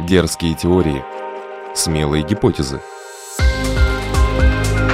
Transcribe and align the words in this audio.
Дерзкие 0.00 0.54
теории. 0.54 1.04
Смелые 1.72 2.26
гипотезы. 2.26 2.80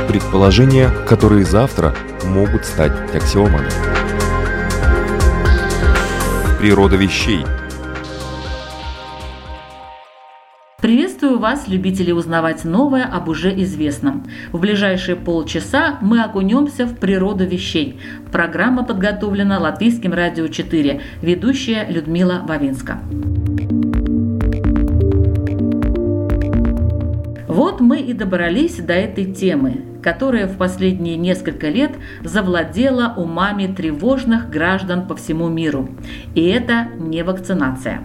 Предположения, 0.08 0.90
которые 1.08 1.46
завтра 1.46 1.94
могут 2.26 2.66
стать 2.66 2.92
аксиомами. 3.14 3.70
Природа 6.58 6.96
вещей. 6.96 7.46
Приветствую 10.82 11.38
вас, 11.38 11.66
любители 11.66 12.12
узнавать 12.12 12.64
новое 12.64 13.04
об 13.04 13.28
уже 13.28 13.58
известном. 13.62 14.26
В 14.52 14.58
ближайшие 14.60 15.16
полчаса 15.16 15.98
мы 16.02 16.22
окунемся 16.22 16.84
в 16.84 16.96
природу 16.96 17.46
вещей. 17.46 17.98
Программа 18.30 18.84
подготовлена 18.84 19.58
Латвийским 19.58 20.12
радио 20.12 20.48
4, 20.48 21.00
ведущая 21.22 21.86
Людмила 21.88 22.42
Вавинска. 22.46 22.98
Вот 27.60 27.78
мы 27.78 28.00
и 28.00 28.14
добрались 28.14 28.78
до 28.78 28.94
этой 28.94 29.26
темы, 29.34 29.82
которая 30.02 30.46
в 30.46 30.56
последние 30.56 31.18
несколько 31.18 31.68
лет 31.68 31.90
завладела 32.24 33.12
умами 33.18 33.66
тревожных 33.66 34.48
граждан 34.48 35.06
по 35.06 35.14
всему 35.14 35.50
миру. 35.50 35.90
И 36.34 36.42
это 36.48 36.88
не 36.98 37.22
вакцинация. 37.22 38.00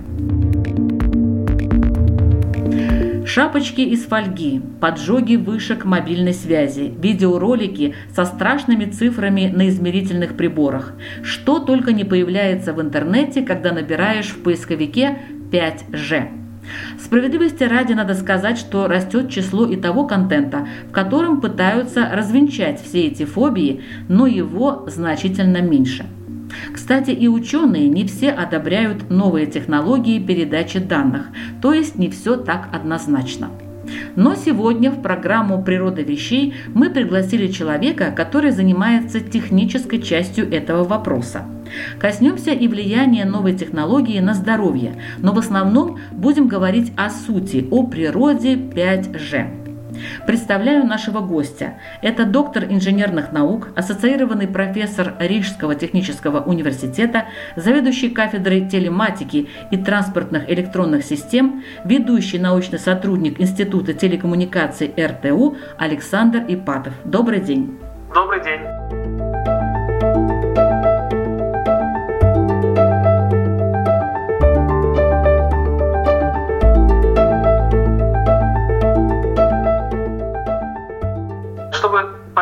Шапочки 3.25 3.79
из 3.79 4.03
фольги, 4.03 4.61
поджоги 4.81 5.37
вышек 5.37 5.85
мобильной 5.85 6.33
связи, 6.33 6.93
видеоролики 7.01 7.95
со 8.13 8.25
страшными 8.25 8.83
цифрами 8.83 9.49
на 9.55 9.69
измерительных 9.69 10.35
приборах. 10.35 10.95
Что 11.23 11.59
только 11.59 11.93
не 11.93 12.03
появляется 12.03 12.73
в 12.73 12.81
интернете, 12.81 13.41
когда 13.41 13.71
набираешь 13.71 14.31
в 14.31 14.43
поисковике 14.43 15.19
5G. 15.49 16.44
Справедливости 16.99 17.63
ради 17.63 17.93
надо 17.93 18.13
сказать, 18.13 18.57
что 18.57 18.87
растет 18.87 19.29
число 19.29 19.65
и 19.65 19.75
того 19.75 20.05
контента, 20.05 20.67
в 20.89 20.91
котором 20.91 21.41
пытаются 21.41 22.09
развенчать 22.11 22.81
все 22.81 23.07
эти 23.07 23.25
фобии, 23.25 23.83
но 24.07 24.27
его 24.27 24.85
значительно 24.87 25.61
меньше. 25.61 26.05
Кстати, 26.73 27.11
и 27.11 27.27
ученые 27.27 27.89
не 27.89 28.05
все 28.05 28.31
одобряют 28.31 29.09
новые 29.09 29.45
технологии 29.45 30.19
передачи 30.19 30.79
данных, 30.79 31.27
то 31.61 31.73
есть 31.73 31.97
не 31.97 32.09
все 32.09 32.37
так 32.37 32.69
однозначно. 32.73 33.49
Но 34.15 34.35
сегодня 34.35 34.91
в 34.91 35.01
программу 35.01 35.63
«Природа 35.63 36.01
вещей» 36.01 36.53
мы 36.73 36.89
пригласили 36.89 37.47
человека, 37.47 38.13
который 38.15 38.51
занимается 38.51 39.19
технической 39.19 40.01
частью 40.01 40.51
этого 40.51 40.83
вопроса. 40.83 41.45
Коснемся 41.99 42.51
и 42.51 42.67
влияния 42.67 43.25
новой 43.25 43.53
технологии 43.53 44.19
на 44.19 44.33
здоровье, 44.33 44.95
но 45.19 45.33
в 45.33 45.39
основном 45.39 45.99
будем 46.11 46.47
говорить 46.47 46.93
о 46.95 47.09
сути, 47.09 47.67
о 47.71 47.85
природе 47.87 48.55
5G. 48.55 49.64
Представляю 50.25 50.85
нашего 50.85 51.19
гостя. 51.19 51.75
Это 52.01 52.25
доктор 52.25 52.65
инженерных 52.65 53.31
наук, 53.31 53.69
ассоциированный 53.75 54.47
профессор 54.47 55.13
Рижского 55.19 55.75
технического 55.75 56.41
университета, 56.41 57.25
заведующий 57.55 58.09
кафедрой 58.09 58.67
телематики 58.67 59.49
и 59.71 59.77
транспортных 59.77 60.49
электронных 60.49 61.03
систем, 61.03 61.63
ведущий 61.83 62.39
научный 62.39 62.79
сотрудник 62.79 63.39
Института 63.39 63.93
телекоммуникаций 63.93 64.93
РТУ 64.97 65.57
Александр 65.77 66.43
Ипатов. 66.47 66.93
Добрый 67.05 67.39
день. 67.39 67.77
Добрый 68.13 68.43
день. 68.43 69.14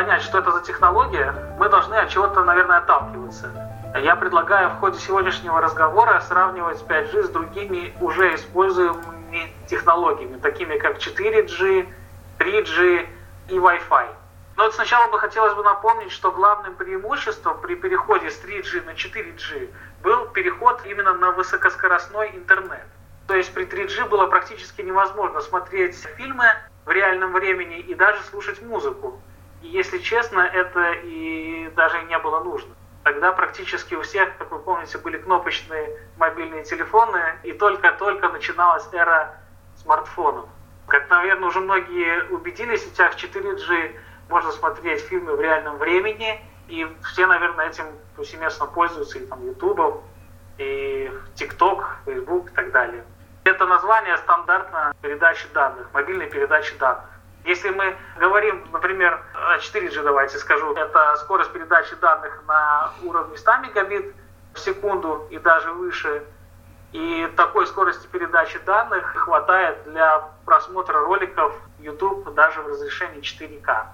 Понять, 0.03 0.21
что 0.21 0.39
это 0.39 0.51
за 0.51 0.61
технология, 0.61 1.33
мы 1.57 1.69
должны 1.69 1.93
от 1.95 2.09
чего-то, 2.09 2.43
наверное, 2.43 2.79
отталкиваться. 2.79 3.49
Я 3.95 4.17
предлагаю 4.17 4.71
в 4.71 4.79
ходе 4.79 4.99
сегодняшнего 4.99 5.61
разговора 5.61 6.19
сравнивать 6.19 6.83
5G 6.85 7.23
с 7.23 7.29
другими 7.29 7.93
уже 8.01 8.35
используемыми 8.35 9.53
технологиями, 9.69 10.37
такими 10.39 10.77
как 10.77 10.97
4G, 10.97 11.87
3G 12.37 13.07
и 13.47 13.53
Wi-Fi. 13.53 14.07
Но 14.57 14.63
вот 14.65 14.75
сначала 14.75 15.09
бы 15.09 15.17
хотелось 15.19 15.53
бы 15.53 15.63
напомнить, 15.63 16.11
что 16.11 16.31
главным 16.33 16.75
преимуществом 16.75 17.61
при 17.61 17.75
переходе 17.75 18.29
с 18.29 18.43
3G 18.43 18.85
на 18.85 18.91
4G 18.91 19.69
был 20.03 20.25
переход 20.33 20.81
именно 20.85 21.13
на 21.13 21.31
высокоскоростной 21.31 22.31
интернет. 22.35 22.85
То 23.27 23.35
есть 23.35 23.53
при 23.53 23.65
3G 23.65 24.09
было 24.09 24.27
практически 24.27 24.81
невозможно 24.81 25.39
смотреть 25.39 25.95
фильмы 26.17 26.47
в 26.83 26.91
реальном 26.91 27.31
времени 27.31 27.79
и 27.79 27.93
даже 27.95 28.21
слушать 28.23 28.61
музыку. 28.61 29.21
Если 29.63 29.99
честно, 29.99 30.41
это 30.41 30.91
и 30.91 31.71
даже 31.75 32.01
не 32.03 32.19
было 32.19 32.43
нужно. 32.43 32.75
Тогда 33.03 33.31
практически 33.31 33.95
у 33.95 34.01
всех, 34.01 34.37
как 34.37 34.51
вы 34.51 34.59
помните, 34.59 34.97
были 34.97 35.17
кнопочные 35.17 35.97
мобильные 36.17 36.63
телефоны, 36.63 37.21
и 37.43 37.53
только-только 37.53 38.29
начиналась 38.29 38.87
эра 38.91 39.35
смартфонов. 39.77 40.45
Как, 40.87 41.09
наверное, 41.09 41.47
уже 41.47 41.61
многие 41.61 42.23
убедились, 42.29 42.83
в 42.83 42.89
сетях 42.89 43.15
4G 43.15 43.95
можно 44.29 44.51
смотреть 44.51 45.01
фильмы 45.01 45.35
в 45.35 45.41
реальном 45.41 45.77
времени, 45.77 46.41
и 46.67 46.85
все, 47.03 47.25
наверное, 47.25 47.69
этим 47.69 47.85
повсеместно 48.15 48.67
пользуются, 48.67 49.17
и 49.17 49.25
там 49.25 49.45
YouTube, 49.45 50.03
и 50.57 51.09
TikTok, 51.35 51.85
Facebook 52.05 52.51
и 52.51 52.53
так 52.53 52.71
далее. 52.71 53.03
Это 53.45 53.65
название 53.65 54.17
стандартно 54.17 54.93
передачи 55.01 55.47
данных, 55.53 55.87
мобильной 55.93 56.27
передачи 56.27 56.77
данных. 56.77 57.09
Если 57.43 57.69
мы 57.69 57.95
говорим, 58.17 58.65
например, 58.71 59.21
о 59.33 59.57
4G, 59.57 60.01
давайте 60.01 60.37
скажу, 60.37 60.73
это 60.75 61.17
скорость 61.17 61.51
передачи 61.51 61.95
данных 61.95 62.41
на 62.47 62.93
уровне 63.03 63.37
100 63.37 63.57
мегабит 63.57 64.15
в 64.53 64.59
секунду 64.59 65.27
и 65.29 65.37
даже 65.39 65.71
выше, 65.71 66.23
и 66.93 67.27
такой 67.35 67.67
скорости 67.67 68.07
передачи 68.07 68.59
данных 68.59 69.15
хватает 69.15 69.83
для 69.85 70.29
просмотра 70.45 70.99
роликов 70.99 71.53
YouTube 71.79 72.33
даже 72.33 72.61
в 72.61 72.67
разрешении 72.67 73.21
4К. 73.21 73.87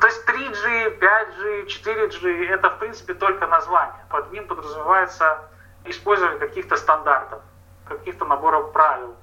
То 0.00 0.06
есть 0.06 0.28
3G, 0.28 0.98
5G, 0.98 1.66
4G– 1.66 2.48
это, 2.48 2.70
в 2.70 2.78
принципе, 2.78 3.14
только 3.14 3.46
название. 3.46 4.04
Под 4.10 4.32
ним 4.32 4.46
подразумевается 4.48 5.38
использование 5.84 6.40
каких-то 6.40 6.76
стандартов, 6.76 7.42
каких-то 7.88 8.24
наборов 8.24 8.72
правил. 8.72 9.14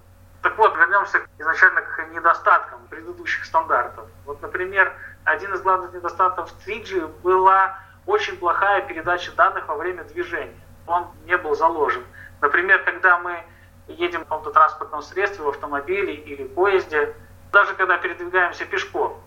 Так 0.41 0.57
вот, 0.57 0.75
вернемся 0.77 1.21
изначально 1.37 1.81
к 1.81 2.07
недостаткам 2.13 2.79
предыдущих 2.89 3.45
стандартов. 3.45 4.05
Вот, 4.25 4.41
например, 4.41 4.93
один 5.25 5.53
из 5.53 5.61
главных 5.61 5.93
недостатков 5.93 6.53
3G 6.65 7.07
была 7.21 7.77
очень 8.05 8.37
плохая 8.37 8.81
передача 8.81 9.31
данных 9.33 9.67
во 9.67 9.75
время 9.75 10.03
движения. 10.05 10.59
Он 10.87 11.07
не 11.25 11.37
был 11.37 11.55
заложен. 11.55 12.03
Например, 12.41 12.81
когда 12.83 13.19
мы 13.19 13.43
едем 13.87 14.21
в 14.21 14.23
каком-то 14.23 14.51
транспортном 14.51 15.01
средстве, 15.01 15.43
в 15.43 15.49
автомобиле 15.49 16.13
или 16.13 16.45
поезде, 16.45 17.13
даже 17.51 17.73
когда 17.73 17.97
передвигаемся 17.97 18.65
пешком, 18.65 19.21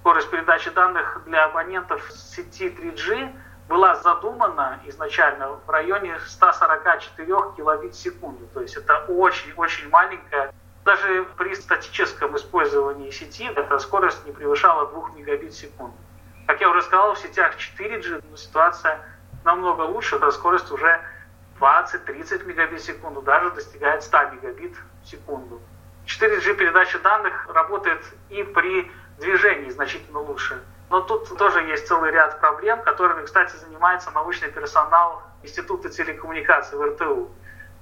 скорость 0.00 0.30
передачи 0.30 0.70
данных 0.70 1.22
для 1.26 1.44
абонентов 1.44 2.00
сети 2.10 2.68
3G 2.68 3.32
была 3.68 3.96
задумана 3.96 4.80
изначально 4.84 5.58
в 5.66 5.70
районе 5.70 6.18
144 6.26 7.26
килобит 7.56 7.94
в 7.94 7.98
секунду. 7.98 8.46
То 8.54 8.60
есть 8.60 8.76
это 8.76 9.04
очень-очень 9.08 9.88
маленькая. 9.90 10.52
Даже 10.84 11.26
при 11.36 11.54
статическом 11.54 12.36
использовании 12.36 13.10
сети 13.10 13.50
эта 13.54 13.78
скорость 13.78 14.24
не 14.24 14.32
превышала 14.32 14.86
2 14.86 15.10
мегабит 15.16 15.52
в 15.52 15.58
секунду. 15.58 15.96
Как 16.46 16.60
я 16.60 16.70
уже 16.70 16.82
сказал, 16.82 17.14
в 17.14 17.18
сетях 17.18 17.56
4G 17.56 18.36
ситуация 18.36 19.00
намного 19.44 19.82
лучше. 19.82 20.16
Эта 20.16 20.30
скорость 20.30 20.70
уже 20.70 21.00
20-30 21.58 22.44
мегабит 22.44 22.80
в 22.80 22.84
секунду, 22.84 23.20
даже 23.22 23.50
достигает 23.50 24.04
100 24.04 24.30
мегабит 24.30 24.76
в 25.02 25.08
секунду. 25.08 25.60
4G 26.06 26.54
передача 26.54 27.00
данных 27.00 27.48
работает 27.52 28.04
и 28.28 28.44
при 28.44 28.92
движении 29.18 29.70
значительно 29.70 30.20
лучше. 30.20 30.62
Но 30.88 31.00
тут 31.00 31.36
тоже 31.36 31.62
есть 31.62 31.88
целый 31.88 32.12
ряд 32.12 32.38
проблем, 32.40 32.80
которыми, 32.82 33.24
кстати, 33.24 33.56
занимается 33.56 34.10
научный 34.12 34.50
персонал 34.50 35.22
Института 35.42 35.88
телекоммуникаций 35.88 36.78
в 36.78 36.82
РТУ. 36.82 37.30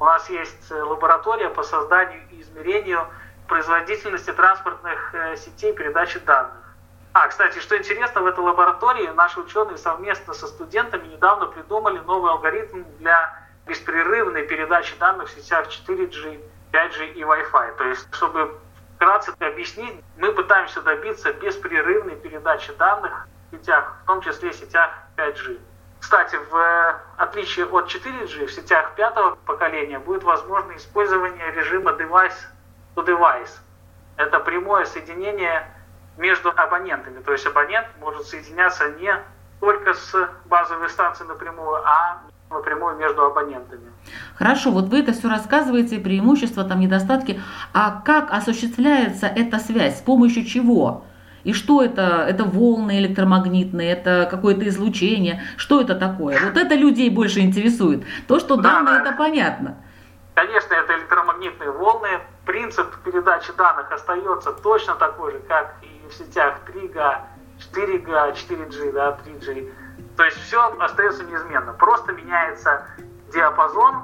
У 0.01 0.05
нас 0.05 0.29
есть 0.31 0.71
э, 0.71 0.83
лаборатория 0.83 1.51
по 1.51 1.62
созданию 1.62 2.23
и 2.31 2.41
измерению 2.41 3.06
производительности 3.47 4.33
транспортных 4.33 5.15
э, 5.15 5.37
сетей 5.37 5.73
передачи 5.75 6.19
данных. 6.21 6.65
А, 7.12 7.29
кстати, 7.29 7.59
что 7.61 7.77
интересно, 7.77 8.23
в 8.23 8.27
этой 8.27 8.41
лаборатории 8.41 9.06
наши 9.09 9.39
ученые 9.39 9.79
совместно 9.79 10.35
со 10.35 10.47
студентами 10.49 11.06
недавно 11.06 11.47
придумали 11.47 11.99
новый 12.01 12.33
алгоритм 12.33 12.83
для 12.99 13.39
беспрерывной 13.67 14.47
передачи 14.47 14.97
данных 14.99 15.29
в 15.29 15.31
сетях 15.31 15.69
4G, 15.69 16.41
5G 16.73 17.12
и 17.12 17.23
Wi-Fi. 17.23 17.77
То 17.77 17.85
есть, 17.85 18.12
чтобы 18.12 18.59
вкратце 18.96 19.32
объяснить, 19.41 20.02
мы 20.17 20.32
пытаемся 20.32 20.82
добиться 20.82 21.32
беспрерывной 21.32 22.17
передачи 22.17 22.73
данных 22.75 23.26
в 23.50 23.56
сетях, 23.56 23.96
в 24.02 24.06
том 24.06 24.20
числе 24.20 24.50
в 24.50 24.55
сетях 24.55 24.91
5G. 25.17 25.61
Кстати, 26.00 26.37
в 26.50 27.00
отличие 27.17 27.64
от 27.64 27.87
4G, 27.87 28.46
в 28.46 28.52
сетях 28.52 28.94
пятого 28.94 29.37
поколения 29.46 29.99
будет 29.99 30.23
возможно 30.23 30.76
использование 30.76 31.50
режима 31.52 31.93
device 31.93 32.37
to 32.94 33.05
device. 33.06 33.58
Это 34.17 34.38
прямое 34.41 34.85
соединение 34.85 35.67
между 36.19 36.50
абонентами. 36.50 37.23
То 37.23 37.32
есть 37.32 37.46
абонент 37.46 37.88
может 38.00 38.26
соединяться 38.26 38.91
не 38.91 39.19
только 39.61 39.94
с 39.94 40.29
базовой 40.44 40.91
станцией 40.91 41.26
напрямую, 41.29 41.82
а 41.87 42.20
напрямую 42.50 42.96
между 42.96 43.25
абонентами. 43.25 43.91
Хорошо, 44.37 44.71
вот 44.71 44.89
вы 44.89 45.01
это 45.01 45.12
все 45.12 45.29
рассказываете, 45.29 45.99
преимущества, 45.99 46.65
там 46.65 46.81
недостатки. 46.81 47.41
А 47.73 48.03
как 48.05 48.33
осуществляется 48.33 49.27
эта 49.27 49.59
связь? 49.59 49.99
С 49.99 50.03
помощью 50.03 50.45
чего? 50.45 51.05
И 51.45 51.53
что 51.53 51.83
это? 51.83 52.25
Это 52.29 52.45
волны 52.45 52.99
электромагнитные, 52.99 53.93
это 53.93 54.27
какое-то 54.31 54.67
излучение. 54.69 55.43
Что 55.56 55.81
это 55.81 55.95
такое? 55.95 56.39
Вот 56.43 56.56
это 56.56 56.75
людей 56.75 57.11
больше 57.11 57.41
интересует. 57.41 58.05
То, 58.27 58.41
что 58.41 58.56
да, 58.56 58.62
данные, 58.62 58.95
да. 58.95 59.01
это 59.03 59.12
понятно. 59.17 59.77
Конечно, 60.35 60.75
это 60.75 60.95
электромагнитные 60.95 61.71
волны. 61.71 62.09
Принцип 62.47 62.97
передачи 63.05 63.53
данных 63.56 63.93
остается 63.93 64.53
точно 64.53 64.95
такой 64.97 65.33
же, 65.33 65.39
как 65.41 65.77
и 65.83 66.09
в 66.09 66.15
сетях 66.15 66.61
3G, 66.67 67.19
4G, 67.73 68.35
4G, 68.35 68.93
да, 68.93 69.19
3G. 69.25 69.73
То 70.17 70.25
есть 70.25 70.39
все 70.39 70.77
остается 70.79 71.25
неизменно. 71.25 71.73
Просто 71.75 72.12
меняется 72.12 72.87
диапазон 73.35 74.03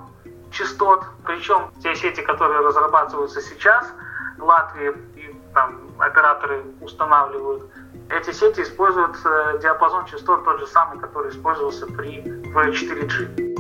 частот. 0.51 1.05
Причем 1.25 1.71
те 1.83 1.95
сети, 1.95 2.21
которые 2.21 2.61
разрабатываются 2.61 3.41
сейчас 3.41 3.87
в 4.37 4.45
Латвии, 4.45 4.93
и 5.17 5.35
там 5.55 5.81
операторы 5.99 6.65
устанавливают, 6.81 7.63
эти 8.09 8.33
сети 8.33 8.63
используют 8.63 9.17
э, 9.25 9.59
диапазон 9.63 10.05
частот 10.07 10.45
тот 10.45 10.59
же 10.59 10.67
самый, 10.67 10.99
который 10.99 11.31
использовался 11.31 11.87
при 11.87 12.21
в 12.21 12.57
4G. 12.57 13.60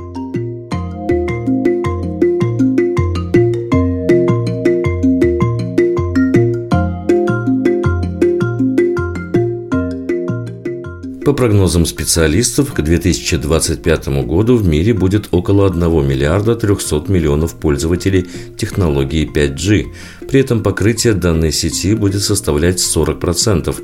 По 11.25 11.34
прогнозам 11.34 11.84
специалистов, 11.84 12.72
к 12.72 12.81
2025 12.81 14.08
году 14.25 14.56
в 14.56 14.67
мире 14.67 14.94
будет 14.94 15.28
около 15.32 15.67
1 15.67 15.81
миллиарда 16.08 16.56
300 16.56 17.05
миллионов 17.08 17.56
пользователей 17.56 18.26
технологии 18.56 19.31
5G. 19.31 19.87
При 20.26 20.40
этом 20.40 20.62
покрытие 20.62 21.12
данной 21.12 21.52
сети 21.52 21.94
будет 21.94 22.22
составлять 22.22 22.78
40%. 22.78 23.76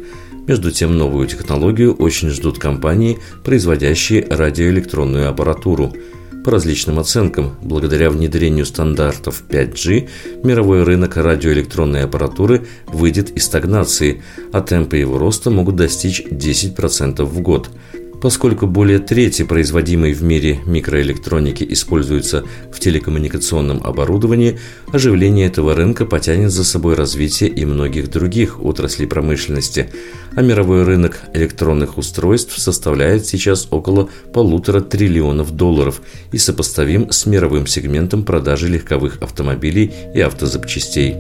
Между 0.47 0.71
тем, 0.71 0.97
новую 0.97 1.27
технологию 1.27 1.95
очень 1.95 2.31
ждут 2.31 2.59
компании, 2.59 3.19
производящие 3.45 4.27
радиоэлектронную 4.31 5.29
аппаратуру– 5.29 5.93
по 6.47 6.53
различным 6.53 7.01
оценкам, 7.01 7.57
благодаря 7.61 8.09
внедрению 8.09 8.67
стандартов 8.67 9.43
5G, 9.49 10.09
мировой 10.45 10.85
рынок 10.85 11.17
радиоэлектронной 11.17 12.05
аппаратуры 12.05 12.69
выйдет 12.87 13.31
из 13.31 13.47
стагнации, 13.47 14.23
а 14.53 14.61
темпы 14.61 14.97
его 14.97 15.19
роста 15.19 15.51
могут 15.51 15.75
достичь 15.75 16.23
10% 16.23 17.25
в 17.25 17.41
год– 17.41 17.69
Поскольку 18.27 18.67
более 18.67 18.99
трети 18.99 19.45
производимой 19.45 20.13
в 20.13 20.21
мире 20.25 20.59
микроэлектроники 20.67 21.65
используются 21.71 22.43
в 22.73 22.81
телекоммуникационном 22.81 23.81
оборудовании, 23.85 24.59
оживление 24.93 25.47
этого 25.47 25.77
рынка 25.77 26.07
потянет 26.07 26.51
за 26.51 26.65
собой 26.65 26.97
развитие 26.97 27.49
и 27.49 27.65
многих 27.65 28.11
других 28.11 28.61
отраслей 28.61 29.07
промышленности, 29.07 29.91
а 30.35 30.43
мировой 30.43 30.83
рынок 30.83 31.21
электронных 31.35 31.99
устройств 31.99 32.59
составляет 32.59 33.27
сейчас 33.27 33.69
около 33.71 34.09
полутора 34.33 34.81
триллионов 34.81 35.53
долларов 35.53 36.03
и 36.33 36.39
сопоставим 36.39 37.13
с 37.13 37.27
мировым 37.27 37.69
сегментом 37.69 38.25
продажи 38.25 38.67
легковых 38.67 39.23
автомобилей 39.23 39.93
и 40.17 40.21
автозапчастей. 40.21 41.15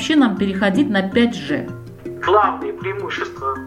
Вообще 0.00 0.16
нам 0.16 0.38
переходить 0.38 0.88
на 0.88 1.10
5G? 1.10 2.20
Главные 2.22 2.72
преимущества 2.72 3.58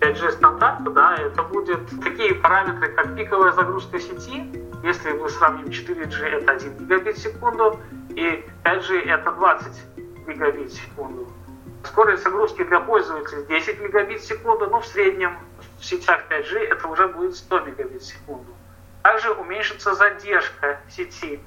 5G 0.00 0.30
стандарта, 0.30 0.90
да, 0.90 1.16
это 1.16 1.42
будет 1.42 1.80
такие 2.02 2.34
параметры, 2.36 2.88
как 2.94 3.14
пиковая 3.14 3.52
загрузка 3.52 4.00
сети. 4.00 4.50
Если 4.82 5.10
мы 5.10 5.28
сравним 5.28 5.66
4G, 5.66 6.24
это 6.24 6.52
1 6.52 6.78
гигабит 6.78 7.18
в 7.18 7.20
секунду, 7.20 7.78
и 8.08 8.42
5G 8.64 9.02
это 9.02 9.32
20 9.32 9.82
гигабит 10.26 10.70
в 10.70 10.74
секунду. 10.74 11.30
Скорость 11.84 12.22
загрузки 12.22 12.64
для 12.64 12.80
пользователей 12.80 13.44
10 13.46 13.82
мегабит 13.82 14.22
в 14.22 14.26
секунду, 14.26 14.70
но 14.70 14.80
в 14.80 14.86
среднем 14.86 15.36
в 15.78 15.84
сетях 15.84 16.20
5G 16.30 16.58
это 16.58 16.88
уже 16.88 17.06
будет 17.08 17.36
100 17.36 17.60
мегабит 17.60 18.00
в 18.00 18.06
секунду. 18.06 18.50
Также 19.02 19.30
уменьшится 19.30 19.94
задержка 19.94 20.80
сети 20.88 21.38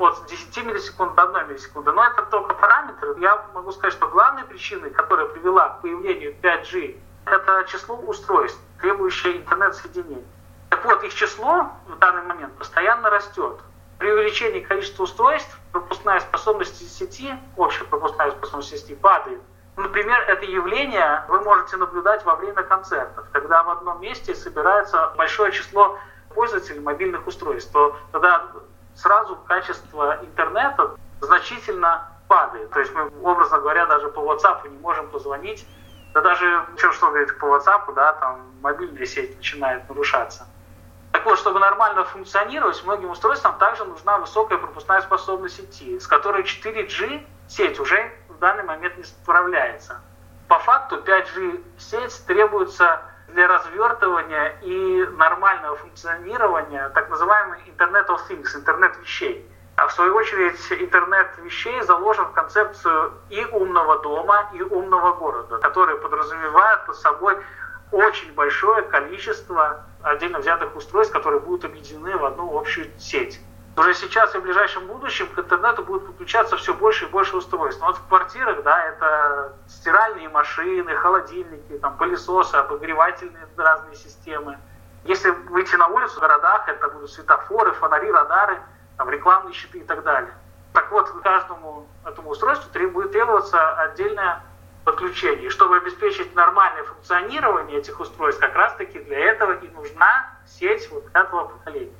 от 0.00 0.26
10 0.26 0.64
миллисекунд 0.64 1.14
до 1.14 1.22
1 1.24 1.48
миллисекунды. 1.48 1.92
Но 1.92 2.04
это 2.04 2.22
только 2.22 2.54
параметры. 2.54 3.14
Я 3.18 3.44
могу 3.54 3.72
сказать, 3.72 3.92
что 3.92 4.08
главной 4.08 4.44
причиной, 4.44 4.90
которая 4.90 5.26
привела 5.26 5.70
к 5.70 5.82
появлению 5.82 6.34
5G, 6.42 6.98
это 7.26 7.64
число 7.68 7.96
устройств, 7.96 8.60
требующее 8.80 9.38
интернет-соединения. 9.38 10.24
Так 10.70 10.84
вот, 10.84 11.02
их 11.04 11.14
число 11.14 11.70
в 11.86 11.98
данный 11.98 12.22
момент 12.22 12.56
постоянно 12.56 13.10
растет. 13.10 13.60
При 13.98 14.10
увеличении 14.10 14.60
количества 14.60 15.02
устройств 15.02 15.58
пропускная 15.72 16.20
способность 16.20 16.76
сети, 16.98 17.34
общая 17.56 17.84
пропускная 17.84 18.30
способность 18.30 18.70
сети 18.70 18.94
падает. 18.94 19.40
Например, 19.76 20.20
это 20.28 20.44
явление 20.44 21.24
вы 21.28 21.40
можете 21.40 21.76
наблюдать 21.76 22.24
во 22.24 22.36
время 22.36 22.62
концертов, 22.62 23.26
когда 23.32 23.62
в 23.62 23.70
одном 23.70 24.00
месте 24.00 24.34
собирается 24.34 25.12
большое 25.16 25.52
число 25.52 25.98
пользователей 26.34 26.80
мобильных 26.80 27.26
устройств, 27.26 27.72
то 27.72 27.96
тогда 28.12 28.46
сразу 29.00 29.36
качество 29.46 30.18
интернета 30.22 30.96
значительно 31.20 32.08
падает. 32.28 32.70
То 32.70 32.80
есть 32.80 32.94
мы, 32.94 33.10
образно 33.22 33.58
говоря, 33.58 33.86
даже 33.86 34.08
по 34.08 34.20
WhatsApp 34.20 34.68
не 34.68 34.78
можем 34.78 35.08
позвонить. 35.08 35.66
Да 36.12 36.20
даже, 36.20 36.66
чем 36.78 36.92
что 36.92 37.08
говорить, 37.08 37.36
по 37.38 37.46
WhatsApp, 37.46 37.92
да, 37.94 38.12
там 38.14 38.40
мобильная 38.60 39.06
сеть 39.06 39.36
начинает 39.36 39.88
нарушаться. 39.88 40.46
Так 41.12 41.24
вот, 41.24 41.38
чтобы 41.38 41.58
нормально 41.60 42.04
функционировать, 42.04 42.82
многим 42.84 43.10
устройствам 43.10 43.56
также 43.58 43.84
нужна 43.84 44.18
высокая 44.18 44.58
пропускная 44.58 45.00
способность 45.00 45.56
сети, 45.56 45.98
с 45.98 46.06
которой 46.06 46.42
4G 46.42 47.26
сеть 47.48 47.80
уже 47.80 48.12
в 48.28 48.38
данный 48.38 48.64
момент 48.64 48.96
не 48.96 49.04
справляется. 49.04 50.00
По 50.48 50.58
факту 50.58 50.96
5G 50.96 51.64
сеть 51.78 52.26
требуется 52.26 53.00
для 53.32 53.48
развертывания 53.48 54.56
и 54.62 55.06
нормального 55.16 55.76
функционирования 55.76 56.88
так 56.90 57.08
называемый 57.10 57.58
Internet 57.66 58.06
of 58.08 58.20
Things, 58.28 58.54
интернет 58.54 58.96
вещей. 58.98 59.46
А 59.76 59.86
в 59.86 59.92
свою 59.92 60.14
очередь 60.14 60.60
интернет 60.72 61.28
вещей 61.38 61.80
заложен 61.82 62.26
в 62.26 62.32
концепцию 62.32 63.14
и 63.30 63.44
умного 63.46 64.00
дома, 64.00 64.50
и 64.52 64.60
умного 64.60 65.14
города, 65.14 65.58
который 65.58 65.96
подразумевает 65.96 66.84
под 66.86 66.96
собой 66.96 67.38
очень 67.90 68.32
большое 68.34 68.82
количество 68.82 69.84
отдельно 70.02 70.38
взятых 70.40 70.76
устройств, 70.76 71.12
которые 71.12 71.40
будут 71.40 71.64
объединены 71.64 72.16
в 72.16 72.24
одну 72.24 72.58
общую 72.58 72.86
сеть. 72.98 73.40
Уже 73.80 73.94
сейчас 73.94 74.34
и 74.34 74.38
в 74.38 74.42
ближайшем 74.42 74.86
будущем 74.86 75.26
к 75.28 75.38
интернету 75.38 75.82
будет 75.82 76.04
подключаться 76.04 76.58
все 76.58 76.74
больше 76.74 77.06
и 77.06 77.08
больше 77.08 77.34
устройств. 77.34 77.80
Но 77.80 77.86
вот 77.86 77.96
в 77.96 78.06
квартирах, 78.08 78.62
да, 78.62 78.84
это 78.84 79.54
стиральные 79.68 80.28
машины, 80.28 80.94
холодильники, 80.96 81.78
там, 81.78 81.96
пылесосы, 81.96 82.56
обогревательные 82.56 83.48
разные 83.56 83.96
системы. 83.96 84.58
Если 85.04 85.30
выйти 85.30 85.76
на 85.76 85.86
улицу 85.86 86.18
в 86.18 86.20
городах, 86.20 86.68
это 86.68 86.88
будут 86.88 87.10
светофоры, 87.10 87.72
фонари, 87.72 88.12
радары, 88.12 88.58
там, 88.98 89.08
рекламные 89.08 89.54
щиты 89.54 89.78
и 89.78 89.84
так 89.84 90.02
далее. 90.02 90.34
Так 90.74 90.92
вот, 90.92 91.08
каждому 91.22 91.88
этому 92.04 92.32
устройству 92.32 92.70
будет 92.90 93.12
требоваться 93.12 93.72
отдельное 93.78 94.42
подключение. 94.84 95.46
И 95.46 95.48
чтобы 95.48 95.78
обеспечить 95.78 96.34
нормальное 96.34 96.84
функционирование 96.84 97.78
этих 97.78 97.98
устройств, 97.98 98.42
как 98.42 98.54
раз-таки 98.54 98.98
для 98.98 99.18
этого 99.20 99.52
и 99.52 99.68
нужна 99.68 100.26
сеть 100.46 100.90
вот 100.90 101.06
этого 101.14 101.46
поколения. 101.46 101.94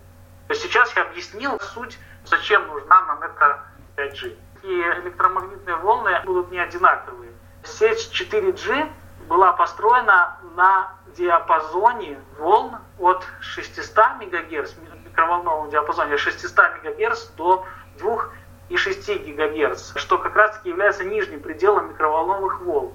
То 0.50 0.54
есть 0.54 0.64
сейчас 0.64 0.92
я 0.96 1.02
объяснил 1.02 1.60
суть, 1.60 1.96
зачем 2.24 2.66
нужна 2.66 3.04
нам 3.04 3.22
эта 3.22 3.62
5G. 3.96 4.36
И 4.64 4.80
электромагнитные 5.04 5.76
волны 5.76 6.20
будут 6.24 6.50
не 6.50 6.58
одинаковые. 6.58 7.30
Сеть 7.62 8.10
4G 8.12 8.90
была 9.28 9.52
построена 9.52 10.38
на 10.56 10.92
диапазоне 11.16 12.18
волн 12.36 12.78
от 12.98 13.24
600 13.38 13.96
МГц, 14.18 14.72
микроволновом 15.04 15.70
диапазоне 15.70 16.16
600 16.16 16.82
МГц 16.82 17.26
до 17.36 17.64
2,6 18.00 19.32
ГГц, 19.32 19.92
что 19.94 20.18
как 20.18 20.34
раз 20.34 20.56
таки 20.56 20.70
является 20.70 21.04
нижним 21.04 21.42
пределом 21.42 21.90
микроволновых 21.90 22.60
волн. 22.62 22.92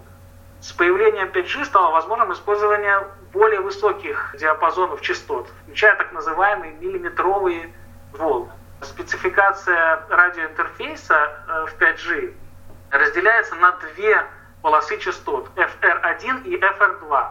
С 0.65 0.71
появлением 0.71 1.27
5G 1.27 1.63
стало 1.65 1.91
возможным 1.91 2.33
использование 2.33 3.07
более 3.31 3.59
высоких 3.59 4.35
диапазонов 4.39 4.99
частот, 5.01 5.47
включая 5.61 5.95
так 5.95 6.11
называемые 6.11 6.73
миллиметровые 6.73 7.71
волны. 8.13 8.49
Спецификация 8.81 10.03
радиоинтерфейса 10.09 11.15
э, 11.47 11.65
в 11.67 11.79
5G 11.79 12.33
разделяется 12.89 13.53
на 13.57 13.73
две 13.73 14.25
полосы 14.63 14.97
частот 14.97 15.51
FR1 15.55 16.45
и 16.45 16.57
FR2. 16.57 17.27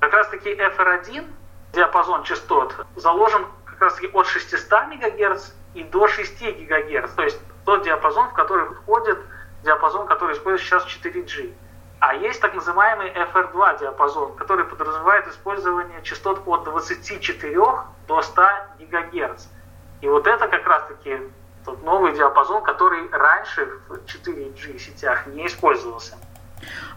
Как 0.00 0.12
раз 0.12 0.28
таки 0.30 0.52
FR1, 0.52 1.30
диапазон 1.74 2.24
частот, 2.24 2.74
заложен 2.96 3.46
как 3.64 3.80
раз 3.80 3.94
таки 3.94 4.08
от 4.12 4.26
600 4.26 4.88
МГц 4.88 5.52
и 5.74 5.84
до 5.84 6.08
6 6.08 6.42
ГГц. 6.42 7.12
То 7.14 7.22
есть 7.22 7.40
тот 7.64 7.84
диапазон, 7.84 8.30
в 8.30 8.32
который 8.32 8.74
входит 8.74 9.20
диапазон, 9.62 10.08
который 10.08 10.34
использует 10.34 10.62
сейчас 10.62 10.84
4G. 10.84 11.54
А 12.02 12.14
есть 12.14 12.40
так 12.40 12.52
называемый 12.52 13.12
FR2 13.12 13.78
диапазон, 13.78 14.34
который 14.34 14.64
подразумевает 14.64 15.28
использование 15.28 16.02
частот 16.02 16.42
от 16.46 16.64
24 16.64 17.56
до 18.08 18.22
100 18.22 18.42
ГГц. 18.80 19.46
И 20.00 20.08
вот 20.08 20.26
это 20.26 20.48
как 20.48 20.66
раз-таки 20.66 21.16
тот 21.64 21.80
новый 21.84 22.12
диапазон, 22.12 22.64
который 22.64 23.08
раньше 23.12 23.68
в 23.88 23.92
4G 23.92 24.80
сетях 24.80 25.28
не 25.28 25.46
использовался. 25.46 26.16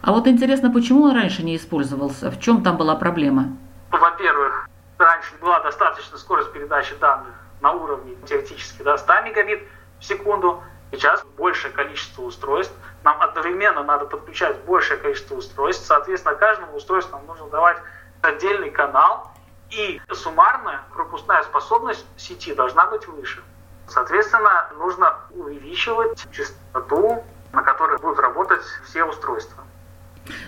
А 0.02 0.10
вот 0.10 0.26
интересно, 0.26 0.72
почему 0.72 1.04
он 1.04 1.14
раньше 1.14 1.44
не 1.44 1.54
использовался? 1.54 2.32
В 2.32 2.40
чем 2.40 2.64
там 2.64 2.76
была 2.76 2.96
проблема? 2.96 3.56
Во-первых, 3.92 4.68
раньше 4.98 5.36
была 5.40 5.60
достаточно 5.60 6.18
скорость 6.18 6.52
передачи 6.52 6.96
данных 6.96 7.32
на 7.60 7.70
уровне 7.70 8.16
теоретически 8.26 8.82
да, 8.82 8.98
100 8.98 9.20
мегабит 9.20 9.62
в 10.00 10.04
секунду. 10.04 10.64
Сейчас 10.92 11.22
большее 11.36 11.72
количество 11.72 12.22
устройств. 12.22 12.74
Нам 13.02 13.20
одновременно 13.20 13.82
надо 13.82 14.06
подключать 14.06 14.56
большее 14.64 14.98
количество 14.98 15.36
устройств. 15.36 15.86
Соответственно, 15.86 16.34
каждому 16.34 16.76
устройству 16.76 17.16
нам 17.16 17.26
нужно 17.26 17.48
давать 17.48 17.78
отдельный 18.22 18.70
канал. 18.70 19.32
И 19.70 20.00
суммарная 20.12 20.80
пропускная 20.94 21.42
способность 21.42 22.06
сети 22.16 22.54
должна 22.54 22.86
быть 22.86 23.06
выше. 23.08 23.42
Соответственно, 23.88 24.68
нужно 24.78 25.14
увеличивать 25.30 26.24
частоту, 26.30 27.24
на 27.52 27.62
которой 27.62 27.98
будут 27.98 28.20
работать 28.20 28.62
все 28.84 29.04
устройства. 29.04 29.64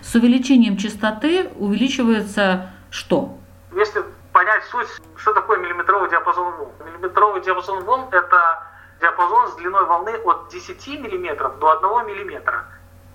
С 0.02 0.14
увеличением 0.14 0.76
частоты 0.76 1.50
увеличивается 1.56 2.70
что? 2.90 3.38
Если 3.72 4.02
понять 4.32 4.64
суть, 4.64 4.88
что 5.16 5.32
такое 5.32 5.58
миллиметровый 5.58 6.08
диапазон 6.10 6.54
волн. 6.54 6.72
Миллиметровый 6.84 7.42
диапазон 7.42 7.84
волн– 7.84 8.08
это 8.12 8.62
диапазон 9.00 9.48
с 9.48 9.54
длиной 9.54 9.84
волны 9.84 10.16
от 10.24 10.48
10 10.48 10.88
мм 10.88 11.58
до 11.58 11.70
1 11.70 12.06
мм, 12.06 12.64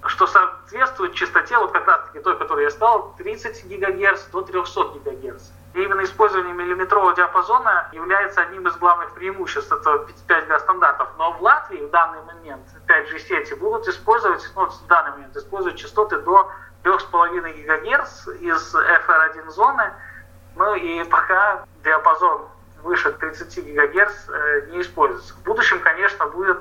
что 0.06 0.28
соответствует 0.28 1.14
частоте, 1.14 1.58
вот 1.58 1.72
как 1.72 1.88
раз 1.88 2.06
таки 2.08 2.20
той, 2.20 2.38
которую 2.38 2.66
я 2.66 2.72
сказал, 2.72 3.14
30 3.18 3.68
ГГц 3.68 4.26
до 4.32 4.42
300 4.42 4.84
ГГц. 5.06 5.44
И 5.74 5.82
именно 5.82 6.04
использование 6.04 6.54
миллиметрового 6.54 7.16
диапазона 7.16 7.90
является 7.94 8.42
одним 8.42 8.68
из 8.68 8.76
главных 8.76 9.12
преимуществ 9.14 9.72
этого 9.72 10.06
5G 10.06 10.60
стандартов. 10.60 11.10
Но 11.18 11.32
в 11.34 11.42
Латвии 11.42 11.84
в 11.84 11.90
данный 11.90 12.22
момент 12.24 12.64
5G 12.88 13.20
сети 13.20 13.54
будут 13.56 13.88
использовать, 13.88 14.48
ну, 14.56 14.68
в 14.68 14.88
данный 14.88 15.12
момент 15.12 15.36
используют 15.36 15.78
частоты 15.78 16.20
до 16.20 16.52
3,5 16.84 17.64
ГГц 17.64 18.28
из 18.40 18.76
FR1 18.76 19.50
зоны. 19.50 19.92
Ну 20.56 20.76
и 20.76 21.04
пока 21.06 21.66
диапазон 21.84 22.48
выше 22.84 23.12
30 23.12 23.74
ГГц 23.74 24.30
э, 24.30 24.68
не 24.72 24.82
используется. 24.82 25.34
В 25.34 25.44
будущем, 25.44 25.80
конечно, 25.80 26.28
будет 26.28 26.60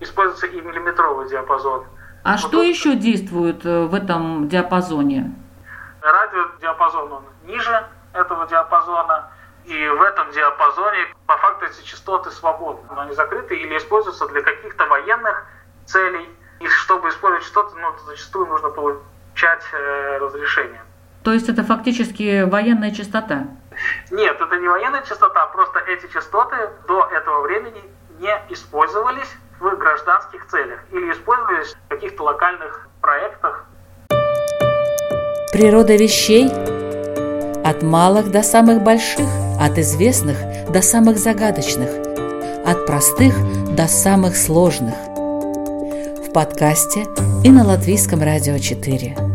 использоваться 0.00 0.46
и 0.46 0.60
миллиметровый 0.60 1.28
диапазон. 1.28 1.84
А 2.22 2.32
вот 2.32 2.40
что 2.40 2.50
тут... 2.50 2.64
еще 2.64 2.96
действует 2.96 3.64
э, 3.64 3.86
в 3.86 3.94
этом 3.94 4.48
диапазоне? 4.48 5.32
Радиодиапазон 6.02 7.12
он 7.12 7.24
ниже 7.44 7.86
этого 8.12 8.46
диапазона, 8.46 9.30
и 9.64 9.88
в 9.88 10.02
этом 10.02 10.30
диапазоне 10.32 11.06
по 11.26 11.36
факту 11.36 11.66
эти 11.66 11.82
частоты 11.84 12.30
свободны, 12.30 12.82
но 12.94 13.02
они 13.02 13.14
закрыты 13.14 13.56
или 13.56 13.76
используются 13.76 14.26
для 14.28 14.42
каких-то 14.42 14.86
военных 14.86 15.46
целей. 15.86 16.28
И 16.60 16.68
чтобы 16.68 17.08
использовать 17.08 17.44
частоты, 17.44 17.76
ну, 17.78 17.94
зачастую 18.06 18.46
нужно 18.46 18.68
получать 18.68 19.62
э, 19.72 20.18
разрешение. 20.18 20.82
То 21.22 21.32
есть 21.32 21.48
это 21.48 21.64
фактически 21.64 22.44
военная 22.44 22.92
частота? 22.92 23.48
Нет, 24.10 24.36
это 24.40 24.56
не 24.56 24.68
военная 24.68 25.02
частота, 25.02 25.46
просто 25.46 25.78
эти 25.80 26.10
частоты 26.12 26.56
до 26.88 27.06
этого 27.06 27.42
времени 27.42 27.82
не 28.18 28.52
использовались 28.52 29.28
в 29.58 29.76
гражданских 29.76 30.46
целях 30.46 30.80
или 30.92 31.12
использовались 31.12 31.74
в 31.74 31.88
каких-то 31.88 32.24
локальных 32.24 32.88
проектах. 33.00 33.66
Природа 35.52 35.94
вещей 35.94 36.48
от 37.64 37.82
малых 37.82 38.30
до 38.30 38.42
самых 38.42 38.82
больших, 38.82 39.26
от 39.60 39.76
известных 39.78 40.38
до 40.70 40.80
самых 40.80 41.18
загадочных, 41.18 41.90
от 42.64 42.86
простых 42.86 43.34
до 43.74 43.86
самых 43.86 44.36
сложных. 44.36 44.94
В 44.94 46.32
подкасте 46.32 47.06
и 47.44 47.50
на 47.50 47.66
Латвийском 47.66 48.22
радио 48.22 48.58
4. 48.58 49.29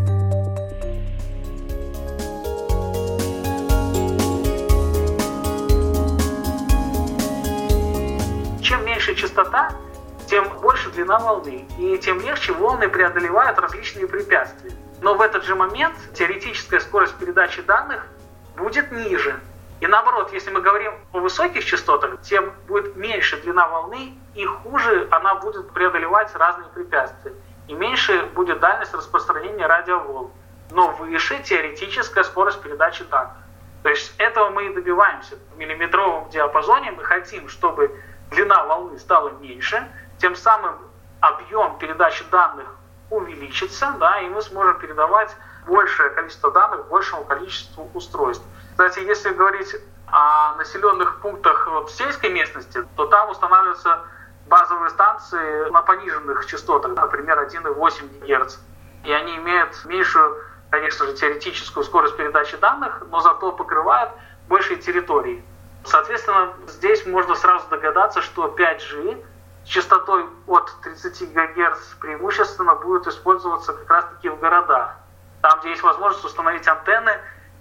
Тем 11.98 12.20
легче 12.22 12.54
волны 12.54 12.90
преодолевают 12.90 13.60
различные 13.60 14.08
препятствия. 14.08 14.72
Но 15.02 15.16
в 15.16 15.22
этот 15.22 15.44
же 15.44 15.56
момент 15.56 15.96
теоретическая 16.14 16.80
скорость 16.80 17.16
передачи 17.16 17.62
данных 17.62 18.08
будет 18.56 18.92
ниже. 18.92 19.40
И 19.82 19.88
наоборот, 19.88 20.32
если 20.32 20.52
мы 20.52 20.62
говорим 20.62 20.94
о 21.12 21.20
высоких 21.20 21.66
частотах, 21.66 22.22
тем 22.22 22.54
будет 22.68 22.96
меньше 22.96 23.42
длина 23.42 23.68
волны, 23.68 24.18
и 24.34 24.46
хуже 24.46 25.08
она 25.12 25.36
будет 25.36 25.72
преодолевать 25.72 26.34
разные 26.36 26.70
препятствия. 26.70 27.34
И 27.68 27.74
меньше 27.74 28.25
будет 28.34 28.60
дальность 28.60 28.94
распространения 28.94 29.68
радиоволн. 29.68 30.32
Но 30.72 30.92
выше 30.92 31.42
теоретическая 31.44 32.24
скорость 32.24 32.62
передачи 32.62 33.04
данных. 33.04 33.36
То 33.84 33.90
есть 33.90 34.16
этого 34.18 34.50
мы 34.50 34.68
и 34.68 34.74
добиваемся. 34.74 35.36
В 35.54 35.58
миллиметровом 35.58 36.30
диапазоне 36.30 36.92
мы 36.92 37.04
хотим, 37.04 37.50
чтобы 37.50 37.96
длина 38.32 38.66
волны 38.66 38.98
стала 38.98 39.30
меньше, 39.42 39.88
тем 40.18 40.36
самым 40.36 40.80
объем 41.27 41.77
передачи 41.77 42.24
данных 42.32 42.67
увеличится, 43.10 43.94
да, 44.00 44.20
и 44.22 44.29
мы 44.29 44.41
сможем 44.41 44.79
передавать 44.79 45.36
большее 45.65 46.10
количество 46.12 46.51
данных 46.51 46.88
большему 46.88 47.24
количеству 47.25 47.89
устройств. 47.94 48.46
Кстати, 48.72 49.00
если 49.00 49.29
говорить 49.29 49.75
о 50.08 50.55
населенных 50.55 51.22
пунктах 51.22 51.67
в 51.67 51.89
сельской 51.89 52.29
местности, 52.29 52.84
то 52.96 53.08
там 53.08 53.29
устанавливаются 53.29 54.00
базовые 54.48 54.89
станции 54.89 55.70
на 55.70 55.82
пониженных 55.82 56.46
частотах, 56.46 56.96
например, 56.96 57.39
1,8 57.39 58.25
Гц. 58.25 58.58
И 59.03 59.12
они 59.12 59.38
имеют 59.38 59.84
меньшую, 59.86 60.44
конечно 60.70 61.05
же, 61.05 61.13
теоретическую 61.13 61.84
скорость 61.84 62.17
передачи 62.17 62.58
данных, 62.58 63.01
но 63.10 63.20
зато 63.22 63.51
покрывают 63.51 64.12
большие 64.48 64.77
территории. 64.77 65.44
Соответственно, 65.84 66.53
здесь 66.67 67.05
можно 67.05 67.36
сразу 67.36 67.67
догадаться, 67.70 68.22
что 68.22 68.48
5G 68.48 69.24
с 69.66 69.68
частотой 69.68 70.26
от 70.48 70.72
30 70.84 71.34
ГГц 71.34 71.96
преимущественно 72.00 72.76
будет 72.76 73.08
использоваться 73.08 73.74
как 73.74 73.90
раз-таки 73.90 74.30
в 74.30 74.40
городах, 74.40 74.96
там, 75.42 75.60
где 75.60 75.72
есть 75.72 75.84
возможность 75.84 76.24
установить 76.24 76.68
антенны 76.68 77.12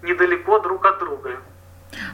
недалеко 0.02 0.58
друг 0.58 0.84
от 0.84 0.98
друга. 0.98 1.38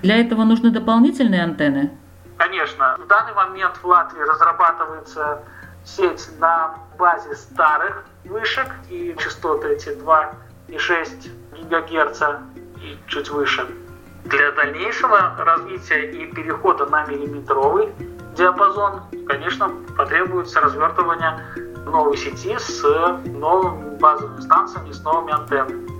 Для 0.03 0.21
этого 0.21 0.45
нужны 0.45 0.71
дополнительные 0.71 1.43
антенны? 1.43 1.91
Конечно. 2.37 2.97
В 2.99 3.07
данный 3.07 3.35
момент 3.35 3.77
в 3.83 3.87
Латвии 3.87 4.21
разрабатывается 4.21 5.43
сеть 5.85 6.29
на 6.39 6.77
базе 6.99 7.35
старых 7.35 8.05
вышек, 8.25 8.69
и 8.89 9.15
частоты 9.19 9.69
эти 9.69 9.89
2,6 9.89 11.69
ГГц 11.69 12.23
и 12.81 12.99
чуть 13.09 13.29
выше. 13.31 13.67
Для 14.25 14.53
дальнейшего 14.53 15.35
развития 15.39 16.11
и 16.11 16.33
перехода 16.33 16.87
на 16.87 17.05
миллиметровый 17.07 17.93
диапазон, 18.37 19.03
конечно, 19.27 19.71
потребуется 19.97 20.61
развертывание 20.61 21.41
новой 21.85 22.17
сети 22.17 22.57
с 22.59 22.83
новыми 23.27 23.99
базовыми 23.99 24.41
станциями, 24.41 24.93
с 24.93 25.03
новыми 25.03 25.33
антеннами. 25.33 25.91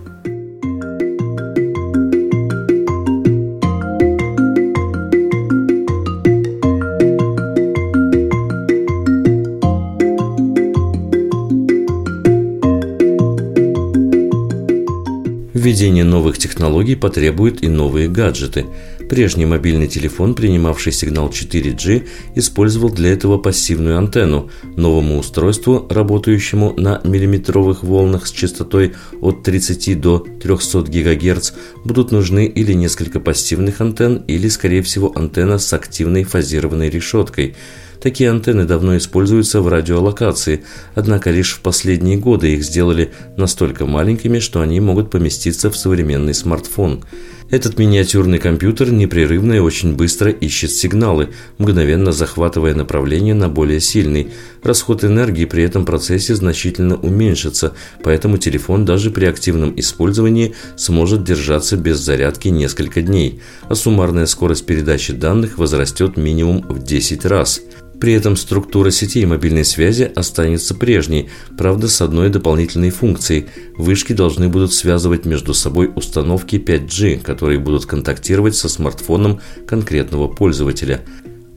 Введение 15.53 16.05
новых 16.05 16.39
технологий 16.39 16.97
потребует 16.97 17.63
и 17.63 17.69
новые 17.69 18.09
гаджеты. 18.09 18.67
Прежний 19.11 19.45
мобильный 19.45 19.89
телефон, 19.89 20.37
принимавший 20.37 20.93
сигнал 20.93 21.31
4G, 21.31 22.07
использовал 22.37 22.91
для 22.91 23.13
этого 23.13 23.39
пассивную 23.39 23.99
антенну. 23.99 24.51
Новому 24.77 25.19
устройству, 25.19 25.85
работающему 25.91 26.75
на 26.77 27.01
миллиметровых 27.03 27.83
волнах 27.83 28.29
с 28.29 28.31
частотой 28.31 28.95
от 29.21 29.43
30 29.43 30.01
до 30.01 30.21
300 30.21 30.83
ГГц, 30.83 31.53
будут 31.85 32.13
нужны 32.13 32.47
или 32.47 32.73
несколько 32.73 33.19
пассивных 33.19 33.81
антенн, 33.81 34.23
или, 34.29 34.47
скорее 34.47 34.83
всего, 34.83 35.11
антенна 35.17 35.59
с 35.59 35.73
активной 35.73 36.23
фазированной 36.23 36.89
решеткой– 36.89 37.57
Такие 38.01 38.31
антенны 38.31 38.65
давно 38.65 38.97
используются 38.97 39.61
в 39.61 39.69
радиолокации, 39.69 40.65
однако 40.95 41.31
лишь 41.31 41.53
в 41.53 41.61
последние 41.61 42.17
годы 42.17 42.55
их 42.55 42.65
сделали 42.65 43.13
настолько 43.37 43.85
маленькими, 43.85 44.39
что 44.39 44.63
они 44.63 44.81
могут 44.81 45.11
поместиться 45.11 45.71
в 45.71 45.77
современный 45.77 46.33
смартфон. 46.33 47.05
Этот 47.51 47.81
миниатюрный 47.81 48.39
компьютер 48.39 48.93
непрерывно 48.93 49.55
и 49.55 49.59
очень 49.59 49.97
быстро 49.97 50.31
ищет 50.31 50.71
сигналы, 50.71 51.31
мгновенно 51.59 52.13
захватывая 52.13 52.77
направление 52.77 53.35
на 53.35 53.49
более 53.49 53.81
сильный. 53.81 54.29
Расход 54.63 55.03
энергии 55.05 55.47
при 55.47 55.65
этом 55.65 55.85
процессе 55.85 56.37
значительно 56.37 56.95
уменьшится, 56.95 57.75
поэтому 58.05 58.39
телефон 58.39 58.85
даже 58.85 59.11
при 59.11 59.25
активном 59.25 59.79
использовании 59.81 60.55
сможет 60.77 61.25
держаться 61.25 61.77
без 61.77 61.99
зарядки 61.99 62.49
несколько 62.49 63.03
дней, 63.03 63.41
а 63.69 63.75
суммарная 63.75 64.27
скорость 64.27 64.65
передачи 64.65 65.13
данных 65.13 65.59
возрастет 65.59 66.17
минимум 66.17 66.63
в 66.69 66.85
10 66.85 67.25
раз. 67.25 67.61
При 68.01 68.15
этом 68.15 68.35
структура 68.37 68.91
сетей 68.91 69.27
мобильной 69.27 69.65
связи 69.65 70.11
останется 70.15 70.75
прежней, 70.75 71.29
правда 71.59 71.87
с 71.87 72.01
одной 72.01 72.31
дополнительной 72.31 72.89
функцией. 72.89 73.47
Вышки 73.77 74.15
должны 74.15 74.49
будут 74.49 74.73
связывать 74.73 75.27
между 75.27 75.53
собой 75.53 75.91
установки 75.95 76.57
5G, 76.57 77.21
которые 77.21 77.59
будут 77.59 77.85
контактировать 77.85 78.57
со 78.57 78.71
смартфоном 78.71 79.41
конкретного 79.67 80.29
пользователя. 80.29 81.03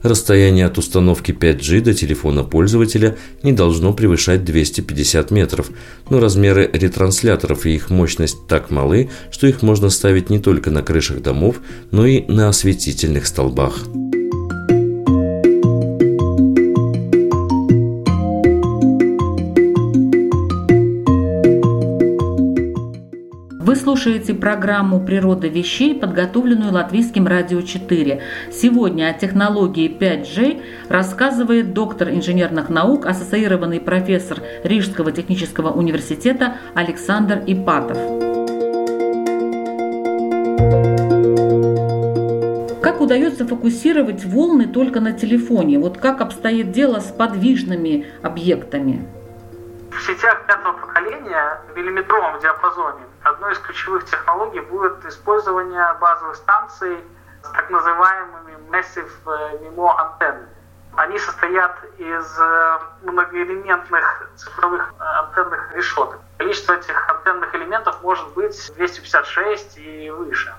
Расстояние 0.02 0.66
от 0.66 0.76
установки 0.76 1.30
5G 1.30 1.80
до 1.80 1.94
телефона 1.94 2.44
пользователя 2.44 3.16
не 3.42 3.52
должно 3.52 3.94
превышать 3.94 4.44
250 4.44 5.30
метров, 5.30 5.70
но 6.10 6.20
размеры 6.20 6.68
ретрансляторов 6.70 7.64
и 7.64 7.74
их 7.74 7.88
мощность 7.88 8.46
так 8.48 8.70
малы, 8.70 9.08
что 9.30 9.46
их 9.46 9.62
можно 9.62 9.88
ставить 9.88 10.28
не 10.28 10.40
только 10.40 10.70
на 10.70 10.82
крышах 10.82 11.22
домов, 11.22 11.62
но 11.90 12.04
и 12.04 12.30
на 12.30 12.50
осветительных 12.50 13.26
столбах. 13.26 13.78
Слушаете 23.74 24.34
программу 24.34 25.00
«Природа 25.00 25.48
вещей», 25.48 25.94
подготовленную 25.98 26.72
Латвийским 26.72 27.26
радио 27.26 27.62
4. 27.62 28.22
Сегодня 28.52 29.08
о 29.08 29.12
технологии 29.12 29.88
5G 29.88 30.62
рассказывает 30.88 31.72
доктор 31.72 32.10
инженерных 32.10 32.68
наук, 32.68 33.06
ассоциированный 33.06 33.80
профессор 33.80 34.38
Рижского 34.64 35.12
технического 35.12 35.70
университета 35.70 36.56
Александр 36.74 37.42
Ипатов. 37.46 37.96
Как 42.82 43.00
удается 43.00 43.46
фокусировать 43.46 44.24
волны 44.24 44.66
только 44.66 45.00
на 45.00 45.12
телефоне? 45.12 45.78
Вот 45.78 45.98
как 45.98 46.20
обстоит 46.20 46.72
дело 46.72 47.00
с 47.00 47.12
подвижными 47.12 48.06
объектами? 48.22 49.06
В 49.90 50.02
сетях 50.02 50.46
пятого 50.46 50.72
поколения 50.72 51.60
в 51.72 51.76
миллиметровом 51.76 52.40
диапазоне 52.40 53.04
одной 53.24 53.52
из 53.52 53.58
ключевых 53.58 54.04
технологий 54.04 54.60
будет 54.60 55.04
использование 55.04 55.94
базовых 56.00 56.36
станций 56.36 57.04
с 57.42 57.48
так 57.48 57.70
называемыми 57.70 58.56
Massive 58.70 59.10
э, 59.26 59.58
MIMO 59.64 59.94
антенн. 59.96 60.48
Они 60.96 61.18
состоят 61.18 61.76
из 61.98 62.38
э, 62.38 62.78
многоэлементных 63.02 64.30
цифровых 64.36 64.94
э, 64.98 65.02
антенных 65.02 65.72
решеток. 65.74 66.20
Количество 66.38 66.74
этих 66.74 67.10
антенных 67.10 67.54
элементов 67.54 68.00
может 68.02 68.28
быть 68.34 68.72
256 68.76 69.78
и 69.78 70.10
выше. 70.10 70.54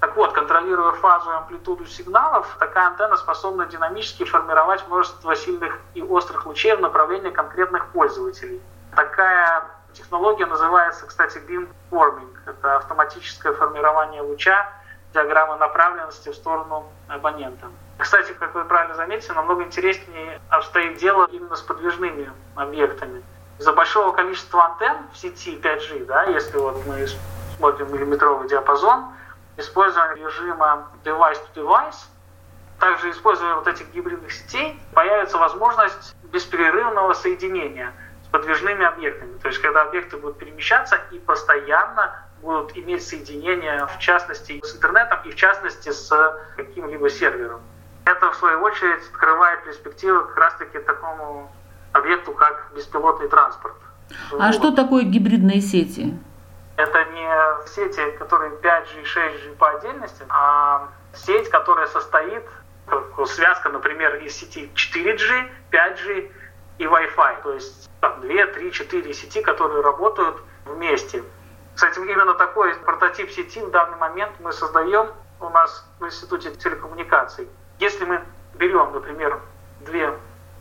Так 0.00 0.16
вот, 0.16 0.32
контролируя 0.32 0.92
фазу 0.92 1.30
и 1.30 1.34
амплитуду 1.34 1.86
сигналов, 1.86 2.54
такая 2.58 2.88
антенна 2.88 3.16
способна 3.16 3.66
динамически 3.66 4.24
формировать 4.24 4.86
множество 4.88 5.34
сильных 5.34 5.78
и 5.94 6.02
острых 6.02 6.46
лучей 6.46 6.76
в 6.76 6.80
направлении 6.80 7.30
конкретных 7.30 7.86
пользователей. 7.88 8.60
Такая 8.94 9.64
технология 9.96 10.46
называется, 10.46 11.06
кстати, 11.06 11.38
beamforming. 11.38 12.36
Это 12.46 12.76
автоматическое 12.76 13.52
формирование 13.52 14.22
луча 14.22 14.70
диаграммы 15.14 15.56
направленности 15.56 16.28
в 16.28 16.34
сторону 16.34 16.84
абонента. 17.08 17.68
Кстати, 17.98 18.32
как 18.32 18.54
вы 18.54 18.64
правильно 18.64 18.94
заметили, 18.94 19.32
намного 19.32 19.62
интереснее 19.62 20.40
обстоит 20.50 20.98
дело 20.98 21.26
именно 21.32 21.56
с 21.56 21.62
подвижными 21.62 22.30
объектами. 22.54 23.22
Из-за 23.58 23.72
большого 23.72 24.12
количества 24.12 24.66
антенн 24.66 24.98
в 25.12 25.16
сети 25.16 25.58
5G, 25.58 26.04
да, 26.04 26.24
если 26.24 26.58
вот 26.58 26.84
мы 26.86 27.06
смотрим 27.56 27.92
миллиметровый 27.92 28.48
диапазон, 28.48 29.06
используя 29.56 30.14
режима 30.14 30.88
device-to-device, 31.04 31.96
также 32.78 33.10
используя 33.10 33.54
вот 33.54 33.66
этих 33.66 33.90
гибридных 33.92 34.30
сетей, 34.30 34.78
появится 34.92 35.38
возможность 35.38 36.14
беспрерывного 36.24 37.14
соединения– 37.14 37.94
подвижными 38.36 38.84
объектами. 38.84 39.38
То 39.38 39.48
есть 39.48 39.60
когда 39.62 39.82
объекты 39.82 40.18
будут 40.18 40.36
перемещаться 40.38 41.00
и 41.10 41.18
постоянно 41.18 42.22
будут 42.42 42.76
иметь 42.76 43.06
соединение, 43.06 43.86
в 43.86 43.98
частности, 43.98 44.60
с 44.62 44.76
интернетом 44.76 45.20
и 45.24 45.30
в 45.30 45.36
частности 45.36 45.88
с 45.88 46.12
каким-либо 46.56 47.08
сервером. 47.08 47.62
Это, 48.04 48.30
в 48.30 48.36
свою 48.36 48.60
очередь, 48.60 49.02
открывает 49.10 49.64
перспективы 49.64 50.26
как 50.26 50.36
раз-таки 50.36 50.78
такому 50.80 51.50
объекту, 51.92 52.32
как 52.32 52.72
беспилотный 52.76 53.28
транспорт. 53.28 53.76
А 54.32 54.46
вот. 54.46 54.54
что 54.54 54.70
такое 54.70 55.04
гибридные 55.04 55.62
сети? 55.62 56.14
Это 56.76 57.04
не 57.06 57.68
сети, 57.68 58.18
которые 58.18 58.52
5G 58.52 59.00
и 59.00 59.04
6G 59.04 59.56
по 59.56 59.70
отдельности, 59.70 60.24
а 60.28 60.88
сеть, 61.14 61.48
которая 61.48 61.86
состоит, 61.86 62.44
как 62.86 63.26
связка, 63.28 63.70
например, 63.70 64.16
из 64.16 64.36
сети 64.36 64.70
4G, 64.74 65.48
5G 65.72 66.30
и 66.78 66.84
Wi-Fi. 66.84 67.42
То 67.42 67.54
есть 67.54 67.88
там, 68.06 68.20
2, 68.20 68.46
3, 68.46 68.72
4 68.72 69.14
сети, 69.14 69.42
которые 69.42 69.82
работают 69.82 70.36
вместе. 70.64 71.24
Кстати, 71.74 71.98
именно 71.98 72.34
такой 72.34 72.74
прототип 72.76 73.30
сети 73.30 73.60
в 73.60 73.70
данный 73.70 73.96
момент 73.96 74.32
мы 74.38 74.52
создаем 74.52 75.08
у 75.40 75.48
нас 75.50 75.84
в 75.98 76.06
Институте 76.06 76.52
телекоммуникаций. 76.52 77.48
Если 77.78 78.04
мы 78.04 78.22
берем, 78.54 78.92
например, 78.92 79.40
две 79.80 80.16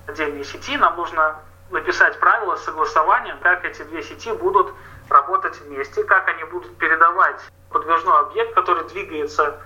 отдельные 0.07 0.43
сети, 0.43 0.75
нам 0.77 0.97
нужно 0.97 1.39
написать 1.69 2.19
правила 2.19 2.55
согласования, 2.55 3.37
как 3.41 3.63
эти 3.63 3.83
две 3.83 4.01
сети 4.01 4.31
будут 4.31 4.73
работать 5.09 5.59
вместе, 5.61 6.03
как 6.03 6.27
они 6.27 6.43
будут 6.45 6.77
передавать 6.77 7.39
подвижной 7.69 8.19
объект, 8.21 8.55
который 8.55 8.83
двигается 8.89 9.59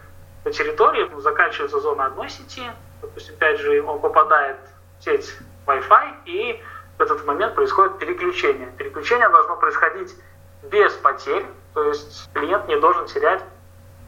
по 0.44 0.52
территории, 0.52 1.10
заканчивается 1.20 1.80
зона 1.80 2.08
одной 2.08 2.30
сети, 2.30 2.70
допустим, 3.02 3.36
5G, 3.40 3.82
он 3.82 4.00
попадает 4.00 4.58
в 5.00 5.04
сеть 5.04 5.38
Wi-Fi, 5.66 6.16
и 6.26 6.62
в 7.00 7.02
этот 7.02 7.26
момент 7.26 7.56
происходит 7.56 7.98
переключение. 7.98 8.68
Переключение 8.78 9.30
должно 9.30 9.56
происходить 9.56 10.14
без 10.64 10.92
потерь, 10.96 11.46
то 11.74 11.84
есть 11.86 12.30
клиент 12.34 12.68
не 12.68 12.78
должен 12.78 13.06
терять 13.06 13.42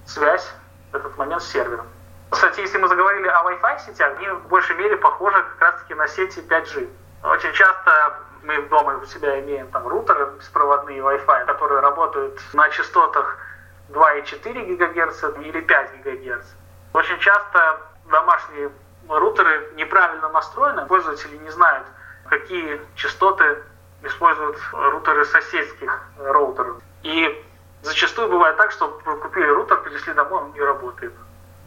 связь 0.05 0.53
в 0.91 0.95
этот 0.97 1.17
момент 1.17 1.41
с 1.41 1.47
сервером. 1.47 1.87
Кстати, 2.29 2.59
если 2.59 2.77
мы 2.77 2.89
заговорили 2.89 3.27
о 3.27 3.43
Wi-Fi 3.43 3.79
сетях, 3.85 4.17
они 4.17 4.27
в 4.27 4.47
большей 4.47 4.75
мере 4.75 4.97
похожи 4.97 5.41
как 5.41 5.61
раз-таки 5.61 5.93
на 5.93 6.07
сети 6.07 6.41
5G. 6.41 6.89
Очень 7.23 7.53
часто 7.53 8.19
мы 8.43 8.61
дома 8.63 8.97
у 8.97 9.05
себя 9.05 9.39
имеем 9.39 9.67
там 9.71 9.87
рутеры 9.87 10.25
беспроводные 10.37 10.99
Wi-Fi, 10.99 11.45
которые 11.45 11.79
работают 11.79 12.41
на 12.51 12.69
частотах 12.69 13.37
2,4 13.89 14.75
ГГц 14.75 15.23
или 15.39 15.61
5 15.61 16.01
ГГц. 16.03 16.45
Очень 16.91 17.19
часто 17.19 17.79
домашние 18.09 18.69
рутеры 19.07 19.71
неправильно 19.75 20.27
настроены, 20.27 20.85
пользователи 20.87 21.37
не 21.37 21.49
знают, 21.51 21.87
какие 22.31 22.79
частоты 22.95 23.57
используют 24.03 24.57
рутеры 24.71 25.25
соседских 25.25 26.01
роутеров. 26.17 26.77
И 27.03 27.45
зачастую 27.81 28.29
бывает 28.29 28.55
так, 28.55 28.71
что 28.71 28.87
купили 29.21 29.47
рутер, 29.47 29.81
принесли 29.81 30.13
домой, 30.13 30.43
он 30.43 30.53
не 30.53 30.61
работает. 30.61 31.13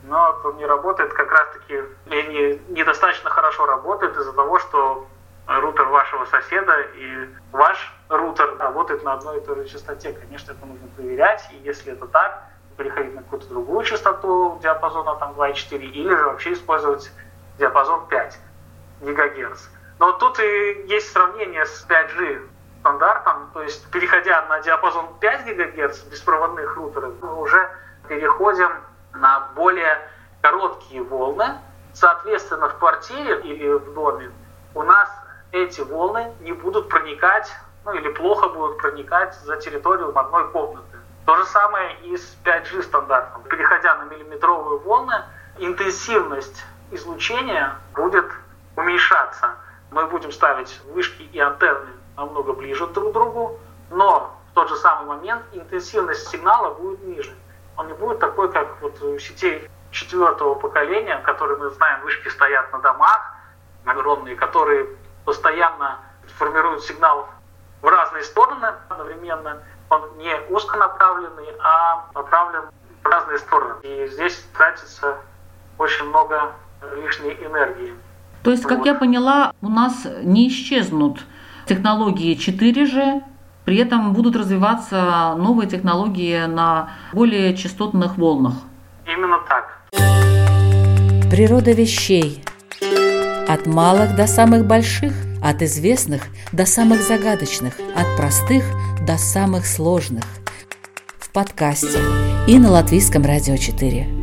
Но 0.05 0.41
он 0.43 0.57
не 0.57 0.65
работает 0.65 1.13
как 1.13 1.31
раз-таки, 1.31 1.83
или 2.07 2.63
недостаточно 2.69 3.29
хорошо 3.29 3.67
работает 3.67 4.17
из-за 4.17 4.33
того, 4.33 4.59
что 4.59 5.07
рутер 5.47 5.85
вашего 5.85 6.25
соседа 6.25 6.81
и 6.95 7.29
ваш 7.53 7.95
рутер 8.09 8.57
работает 8.59 9.05
на 9.05 9.13
одной 9.13 9.39
и 9.39 9.45
той 9.45 9.57
же 9.57 9.69
частоте. 9.69 10.15
Конечно, 10.15 10.53
это 10.53 10.65
нужно 10.65 10.89
проверять, 10.97 11.47
и 11.53 11.57
если 11.57 11.93
это 11.93 12.07
так, 12.07 12.43
переходить 12.79 13.15
на 13.15 13.23
какую-то 13.23 13.49
другую 13.49 13.85
частоту 13.85 14.59
диапазона 14.63 15.17
там 15.17 15.33
2,4 15.33 15.79
или 15.79 16.09
же 16.09 16.25
вообще 16.25 16.55
использовать 16.55 17.13
диапазон 17.59 18.07
5 18.07 18.39
ГГц. 19.03 19.69
Но 20.05 20.13
тут 20.13 20.39
и 20.39 20.85
есть 20.87 21.11
сравнение 21.13 21.65
с 21.65 21.87
5G 21.89 22.47
стандартом, 22.81 23.49
то 23.55 23.63
есть 23.63 23.91
переходя 23.91 24.45
на 24.51 24.61
диапазон 24.61 25.09
5 25.19 25.47
ГГц 25.47 26.03
беспроводных 26.11 26.77
рутеров, 26.77 27.15
мы 27.23 27.41
уже 27.41 27.71
переходим 28.07 28.69
на 29.15 29.49
более 29.55 30.07
короткие 30.43 31.03
волны. 31.05 31.57
Соответственно, 31.95 32.69
в 32.69 32.77
квартире 32.77 33.41
или 33.45 33.73
в 33.73 33.95
доме 33.95 34.31
у 34.75 34.83
нас 34.83 35.09
эти 35.53 35.81
волны 35.81 36.35
не 36.41 36.53
будут 36.53 36.91
проникать, 36.91 37.51
ну 37.87 37.95
или 37.95 38.11
плохо 38.13 38.51
будут 38.51 38.77
проникать 38.77 39.35
за 39.37 39.57
территорию 39.57 40.13
одной 40.19 40.51
комнаты. 40.51 40.99
То 41.25 41.35
же 41.37 41.47
самое 41.47 41.97
и 42.01 42.15
с 42.19 42.37
5G 42.45 42.83
стандартом. 42.83 43.43
Переходя 43.45 43.97
на 43.97 44.03
миллиметровые 44.03 44.81
волны, 44.81 45.23
интенсивность 45.57 46.63
излучения 46.91 47.79
будет 47.95 48.31
уменьшаться. 48.77 49.55
Мы 49.91 50.07
будем 50.07 50.33
ставить 50.33 50.81
вышки 50.93 51.23
и 51.23 51.39
антенны 51.39 51.91
намного 52.17 52.53
ближе 52.53 52.87
друг 52.89 53.11
к 53.11 53.13
другу, 53.13 53.59
но 53.91 54.37
в 54.51 54.55
тот 54.55 54.69
же 54.69 54.77
самый 54.77 55.07
момент 55.07 55.43
интенсивность 55.53 56.29
сигнала 56.29 56.75
будет 56.75 57.03
ниже. 57.05 57.35
Он 57.77 57.89
не 57.89 57.95
будет 57.95 58.21
такой, 58.21 58.51
как 58.53 58.81
вот 58.81 59.01
у 59.03 59.19
сетей 59.19 59.69
четвертого 59.91 60.55
поколения, 60.55 61.19
которые 61.19 61.59
мы 61.59 61.71
знаем, 61.71 62.03
вышки 62.03 62.29
стоят 62.29 62.73
на 62.73 62.79
домах, 62.81 63.35
огромные, 63.85 64.37
которые 64.37 64.89
постоянно 65.25 65.99
формируют 66.39 66.85
сигнал 66.85 67.29
в 67.81 67.87
разные 67.87 68.25
стороны 68.25 68.75
одновременно. 68.89 69.63
Он 69.91 70.17
не 70.17 70.35
узконаправленный, 70.49 71.55
а 71.61 72.07
направлен 72.15 72.65
в 73.03 73.07
разные 73.07 73.39
стороны. 73.39 73.81
И 73.83 74.07
здесь 74.09 74.45
тратится 74.57 75.19
очень 75.79 76.09
много 76.09 76.53
лишней 76.95 77.35
энергии. 77.45 77.97
То 78.45 78.51
есть, 78.51 78.65
как 78.65 78.79
вот. 78.79 78.87
я 78.87 78.95
поняла, 78.95 79.55
у 79.63 79.69
нас 79.71 80.07
не 80.23 80.49
исчезнут 80.49 81.25
технологии 81.67 82.37
4G, 82.37 83.23
при 83.65 83.79
этом 83.79 84.13
будут 84.13 84.37
развиваться 84.37 85.35
новые 85.39 85.67
технологии 85.67 86.45
на 86.45 86.91
более 87.15 87.57
частотных 87.57 88.19
волнах. 88.19 88.55
Именно 89.07 89.39
так. 89.49 89.81
Природа 91.31 91.73
вещей. 91.73 92.45
От 93.49 93.67
малых 93.67 94.15
до 94.15 94.27
самых 94.27 94.67
больших, 94.67 95.15
от 95.43 95.63
известных 95.63 96.25
до 96.53 96.67
самых 96.67 97.01
загадочных, 97.01 97.75
от 97.97 98.17
простых 98.19 98.63
до 99.07 99.17
самых 99.17 99.65
сложных. 99.65 100.25
В 101.19 101.33
подкасте 101.33 101.99
и 102.47 102.59
на 102.59 102.71
Латвийском 102.71 103.25
радио 103.25 103.57
4. 103.57 104.14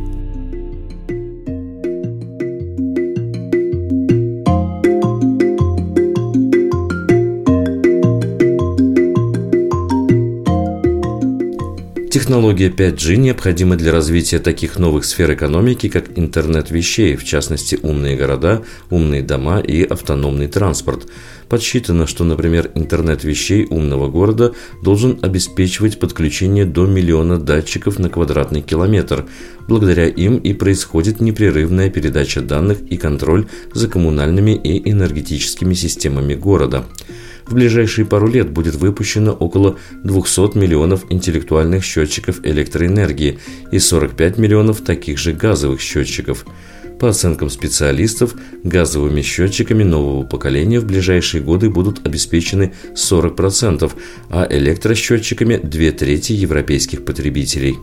Технология 12.12 12.68
5G 12.68 13.16
необходима 13.16 13.76
для 13.76 13.90
развития 13.90 14.38
таких 14.38 14.78
новых 14.78 15.06
сфер 15.06 15.32
экономики, 15.32 15.88
как 15.88 16.18
интернет 16.18 16.70
вещей, 16.70 17.16
в 17.16 17.24
частности 17.24 17.78
умные 17.80 18.18
города, 18.18 18.62
умные 18.90 19.22
дома 19.22 19.60
и 19.60 19.82
автономный 19.82 20.46
транспорт. 20.46 21.08
Подсчитано, 21.48 22.06
что, 22.06 22.24
например, 22.24 22.70
интернет 22.74 23.24
вещей 23.24 23.66
умного 23.70 24.10
города 24.10 24.52
должен 24.82 25.20
обеспечивать 25.22 25.98
подключение 25.98 26.66
до 26.66 26.84
миллиона 26.84 27.38
датчиков 27.38 27.98
на 27.98 28.10
квадратный 28.10 28.60
километр. 28.60 29.24
Благодаря 29.66 30.06
им 30.06 30.36
и 30.36 30.52
происходит 30.52 31.22
непрерывная 31.22 31.88
передача 31.88 32.42
данных 32.42 32.82
и 32.90 32.98
контроль 32.98 33.46
за 33.72 33.88
коммунальными 33.88 34.50
и 34.50 34.90
энергетическими 34.90 35.72
системами 35.72 36.34
города. 36.34 36.84
В 37.52 37.54
ближайшие 37.54 38.06
пару 38.06 38.28
лет 38.28 38.48
будет 38.48 38.76
выпущено 38.76 39.32
около 39.32 39.76
200 40.04 40.56
миллионов 40.56 41.04
интеллектуальных 41.10 41.84
счетчиков 41.84 42.40
электроэнергии 42.46 43.40
и 43.70 43.78
45 43.78 44.38
миллионов 44.38 44.80
таких 44.80 45.18
же 45.18 45.34
газовых 45.34 45.82
счетчиков. 45.82 46.46
По 46.98 47.10
оценкам 47.10 47.50
специалистов, 47.50 48.34
газовыми 48.64 49.20
счетчиками 49.20 49.82
нового 49.82 50.22
поколения 50.22 50.80
в 50.80 50.86
ближайшие 50.86 51.42
годы 51.42 51.68
будут 51.68 52.06
обеспечены 52.06 52.72
40%, 52.94 53.92
а 54.30 54.46
электросчетчиками– 54.48 55.56
две 55.62 55.92
трети 55.92 56.32
европейских 56.32 57.04
потребителей. 57.04 57.76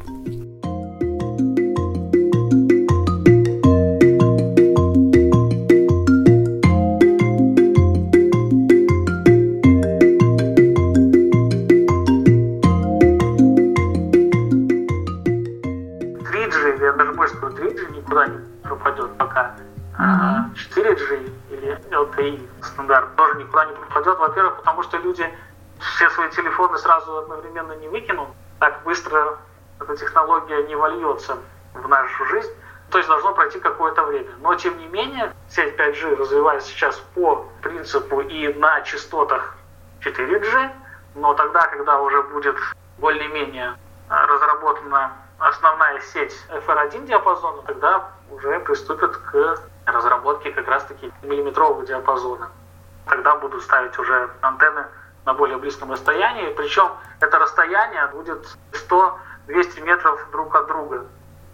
Никуда 23.49 23.65
не 23.65 23.73
пропадет. 23.73 24.17
Во-первых, 24.17 24.57
потому 24.57 24.83
что 24.83 24.97
люди 24.97 25.27
все 25.79 26.09
свои 26.12 26.29
телефоны 26.29 26.77
сразу 26.77 27.17
одновременно 27.17 27.73
не 27.73 27.88
выкинут. 27.88 28.29
Так 28.59 28.83
быстро 28.83 29.38
эта 29.79 29.97
технология 29.97 30.63
не 30.63 30.75
вольется 30.75 31.38
в 31.73 31.88
нашу 31.88 32.25
жизнь. 32.25 32.51
То 32.91 32.97
есть 32.97 33.09
должно 33.09 33.33
пройти 33.33 33.59
какое-то 33.59 34.03
время. 34.03 34.29
Но 34.39 34.55
тем 34.55 34.77
не 34.77 34.88
менее, 34.88 35.33
сеть 35.49 35.75
5G 35.75 36.15
развивается 36.15 36.69
сейчас 36.69 36.97
по 37.13 37.47
принципу 37.62 38.21
и 38.21 38.53
на 38.53 38.81
частотах 38.81 39.55
4G, 40.01 40.71
но 41.15 41.33
тогда, 41.35 41.67
когда 41.67 42.01
уже 42.01 42.23
будет 42.23 42.55
более-менее 42.97 43.75
разработана 44.09 45.12
основная 45.38 45.99
сеть 46.01 46.35
FR1 46.49 47.05
диапазона, 47.05 47.62
тогда 47.62 48.09
уже 48.31 48.59
приступят 48.62 49.15
к 49.17 49.59
разработке 49.85 50.51
как 50.51 50.67
раз-таки 50.67 51.12
миллиметрового 51.21 51.85
диапазона. 51.85 52.49
Тогда 53.09 53.35
будут 53.35 53.63
ставить 53.63 53.97
уже 53.97 54.29
антенны 54.41 54.85
на 55.25 55.33
более 55.33 55.57
близком 55.57 55.91
расстоянии, 55.91 56.53
причем 56.53 56.91
это 57.19 57.39
расстояние 57.39 58.07
будет 58.07 58.45
100-200 58.71 59.81
метров 59.81 60.27
друг 60.31 60.55
от 60.55 60.67
друга. 60.67 61.05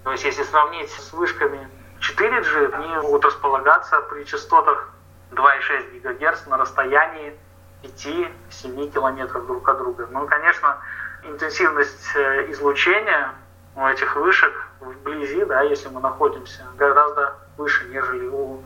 То 0.03 0.11
есть 0.11 0.23
если 0.23 0.43
сравнить 0.43 0.91
с 0.91 1.13
вышками 1.13 1.67
4G, 1.99 2.73
они 2.73 3.07
будут 3.07 3.25
располагаться 3.25 4.01
при 4.01 4.23
частотах 4.25 4.89
2,6 5.31 6.01
ГГц 6.01 6.45
на 6.47 6.57
расстоянии 6.57 7.37
5-7 7.83 8.91
километров 8.91 9.47
друг 9.47 9.67
от 9.67 9.77
друга. 9.77 10.07
Ну, 10.11 10.27
конечно, 10.27 10.77
интенсивность 11.23 12.15
э, 12.15 12.51
излучения 12.51 13.33
у 13.75 13.85
этих 13.85 14.15
вышек 14.15 14.53
вблизи, 14.79 15.45
да, 15.45 15.61
если 15.61 15.89
мы 15.89 16.01
находимся, 16.01 16.63
гораздо 16.77 17.35
выше, 17.57 17.87
нежели 17.89 18.27
у 18.27 18.63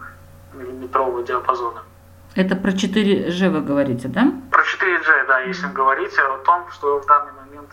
миллиметрового 0.53 1.23
диапазона. 1.23 1.83
Это 2.39 2.55
про 2.55 2.71
4G 2.71 3.49
вы 3.49 3.59
говорите, 3.59 4.07
да? 4.07 4.31
Про 4.49 4.61
4G, 4.61 5.27
да, 5.27 5.39
если 5.41 5.67
говорить 5.67 6.13
о 6.17 6.37
том, 6.45 6.71
что 6.71 7.01
в 7.01 7.05
данный 7.05 7.33
момент 7.33 7.69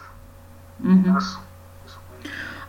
mm-hmm. 0.80 1.08
у 1.08 1.12
нас 1.12 1.40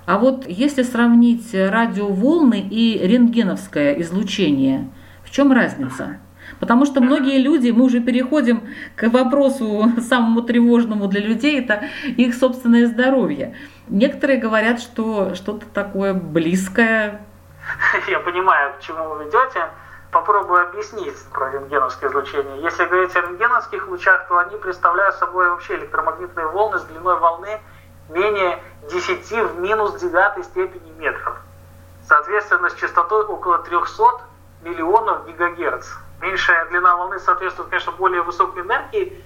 а 0.05 0.19
вот 0.19 0.45
если 0.47 0.83
сравнить 0.83 1.53
радиоволны 1.53 2.61
и 2.61 2.97
рентгеновское 3.05 3.99
излучение, 4.01 4.89
в 5.25 5.31
чем 5.31 5.51
разница? 5.51 6.19
Потому 6.59 6.85
что 6.85 7.01
многие 7.01 7.41
люди, 7.41 7.71
мы 7.71 7.83
уже 7.83 7.99
переходим 7.99 8.69
к 8.95 9.09
вопросу 9.09 9.91
самому 10.07 10.43
тревожному 10.43 11.07
для 11.07 11.19
людей, 11.19 11.59
это 11.59 11.83
их 12.05 12.35
собственное 12.35 12.85
здоровье. 12.85 13.57
Некоторые 13.89 14.39
говорят, 14.39 14.79
что 14.79 15.35
что-то 15.35 15.65
такое 15.65 16.13
близкое. 16.13 17.21
Я 18.07 18.19
понимаю, 18.19 18.75
к 18.79 18.83
чему 18.83 19.03
вы 19.09 19.25
ведете. 19.25 19.65
Попробую 20.17 20.63
объяснить 20.63 21.15
про 21.31 21.51
рентгеновское 21.51 22.09
излучение. 22.09 22.59
Если 22.63 22.85
говорить 22.85 23.15
о 23.15 23.21
рентгеновских 23.21 23.87
лучах, 23.87 24.27
то 24.27 24.39
они 24.39 24.57
представляют 24.57 25.15
собой 25.17 25.47
вообще 25.47 25.75
электромагнитные 25.75 26.47
волны 26.47 26.79
с 26.79 26.83
длиной 26.85 27.19
волны 27.19 27.61
менее 28.09 28.59
10 28.89 29.31
в 29.31 29.59
минус 29.59 29.93
девятой 30.01 30.43
степени 30.43 30.89
метров. 30.97 31.37
Соответственно, 32.07 32.71
с 32.71 32.73
частотой 32.73 33.25
около 33.25 33.59
300 33.59 34.03
миллионов 34.63 35.27
гигагерц. 35.27 35.87
Меньшая 36.19 36.65
длина 36.65 36.95
волны 36.95 37.19
соответствует, 37.19 37.69
конечно, 37.69 37.91
более 37.91 38.23
высокой 38.23 38.63
энергии, 38.63 39.23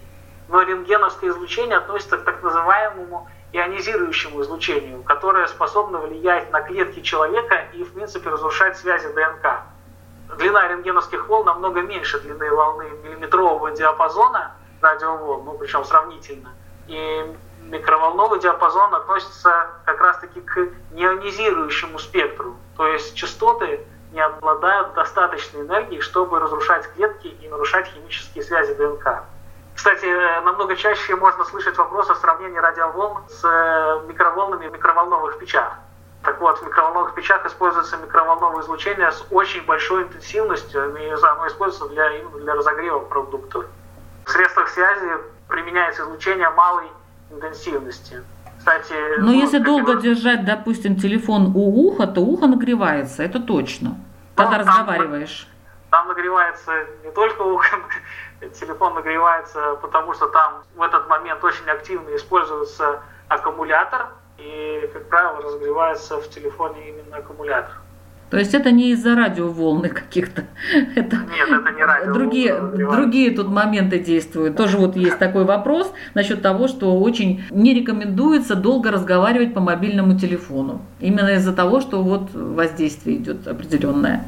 но 0.50 0.62
рентгеновское 0.62 1.30
излучение 1.30 1.78
относится 1.78 2.18
к 2.18 2.26
так 2.26 2.44
называемому 2.44 3.30
ионизирующему 3.54 4.42
излучению, 4.42 5.04
которое 5.04 5.48
способно 5.48 6.00
влиять 6.00 6.52
на 6.52 6.62
клетки 6.62 7.00
человека 7.00 7.68
и, 7.72 7.82
в 7.86 7.94
принципе, 7.94 8.30
разрушать 8.30 8.78
связи 8.78 9.08
ДНК. 9.14 9.62
Длина 10.38 10.68
рентгеновских 10.68 11.28
волн 11.28 11.46
намного 11.46 11.82
меньше 11.82 12.20
длины 12.20 12.52
волны 12.52 12.90
миллиметрового 13.04 13.72
диапазона 13.72 14.54
радиоволн, 14.82 15.46
ну, 15.46 15.58
причем 15.58 15.84
сравнительно. 15.84 16.50
И 16.88 17.36
микроволновый 17.64 18.40
диапазон 18.40 18.94
относится 18.94 19.68
как 19.86 20.02
раз-таки 20.02 20.42
к 20.42 20.70
неонизирующему 20.92 22.00
спектру. 22.00 22.56
То 22.78 22.88
есть 22.88 23.16
частоты 23.16 23.86
не 24.12 24.20
обладают 24.20 24.94
достаточной 24.94 25.62
энергией, 25.62 26.02
чтобы 26.02 26.40
разрушать 26.40 26.92
клетки 26.94 27.28
и 27.28 27.48
нарушать 27.48 27.88
химические 27.88 28.44
связи 28.44 28.74
ДНК. 28.74 29.24
Кстати, 29.76 30.06
намного 30.44 30.76
чаще 30.76 31.16
можно 31.16 31.46
слышать 31.46 31.78
вопрос 31.78 32.10
о 32.10 32.16
сравнении 32.16 32.58
радиоволн 32.58 33.24
с 33.30 33.42
э, 33.44 34.02
микроволнами 34.08 34.68
в 34.68 34.74
микроволновых 34.74 35.40
печах. 35.40 35.78
Так 36.24 36.40
вот, 36.40 36.60
в 36.60 36.66
микроволновых 36.66 37.16
печах 37.16 37.46
используется 37.46 37.98
микроволновое 37.98 38.62
излучение 38.62 39.12
с 39.12 39.26
очень 39.32 39.66
большой 39.66 40.04
интенсивностью, 40.04 40.96
и 40.96 41.10
оно 41.10 41.48
используется 41.48 41.94
для, 41.94 42.20
именно 42.20 42.38
для 42.38 42.54
разогрева 42.54 43.00
продуктов. 43.00 43.66
В 44.26 44.30
средствах 44.30 44.70
связи 44.70 45.18
применяется 45.48 46.04
излучение 46.04 46.50
малой 46.52 46.86
интенсивности. 47.32 48.24
Кстати, 48.60 48.94
Но 49.18 49.32
ну, 49.32 49.34
если 49.34 49.58
долго 49.58 49.96
держать, 49.96 50.46
допустим, 50.46 50.96
телефон 50.96 51.54
у 51.56 51.88
уха, 51.88 52.06
то 52.06 52.22
ухо 52.22 52.46
нагревается, 52.46 53.24
это 53.24 53.40
точно. 53.40 53.98
Когда 54.36 54.60
ну, 54.60 54.60
разговариваешь. 54.60 55.48
Там 55.90 56.08
нагревается 56.08 56.72
не 57.04 57.10
только 57.10 57.42
уголь, 57.42 57.66
телефон 58.60 58.94
нагревается, 58.94 59.76
потому 59.82 60.14
что 60.14 60.28
там 60.28 60.64
в 60.76 60.82
этот 60.84 61.10
момент 61.10 61.44
очень 61.44 61.68
активно 61.68 62.16
используется 62.16 63.02
аккумулятор, 63.28 64.10
и, 64.42 64.88
как 64.88 65.08
правило, 65.10 65.42
разогревается 65.42 66.20
в 66.20 66.30
телефоне 66.30 66.90
именно 66.90 67.18
аккумулятор. 67.18 67.78
То 68.32 68.38
есть 68.38 68.54
это 68.54 68.72
не 68.72 68.92
из-за 68.92 69.14
радиоволны 69.14 69.90
каких-то. 69.90 70.46
Это 70.96 71.18
Нет, 71.18 71.50
это 71.50 71.72
не 71.72 71.84
радиоволны. 71.84 72.14
Другие, 72.14 72.62
другие 72.62 73.32
тут 73.36 73.50
моменты 73.50 74.00
действуют. 74.00 74.56
Тоже 74.56 74.78
вот 74.78 74.96
есть 74.96 75.20
такой 75.20 75.44
вопрос 75.44 75.92
насчет 76.14 76.42
того, 76.42 76.70
что 76.70 76.98
очень 76.98 77.44
не 77.52 77.74
рекомендуется 77.74 78.56
долго 78.56 78.90
разговаривать 78.90 79.54
по 79.54 79.60
мобильному 79.60 80.18
телефону. 80.18 80.82
Именно 81.02 81.34
из-за 81.36 81.54
того, 81.54 81.82
что 81.82 82.02
вот 82.02 82.34
воздействие 82.34 83.18
идет 83.18 83.46
определенное. 83.48 84.26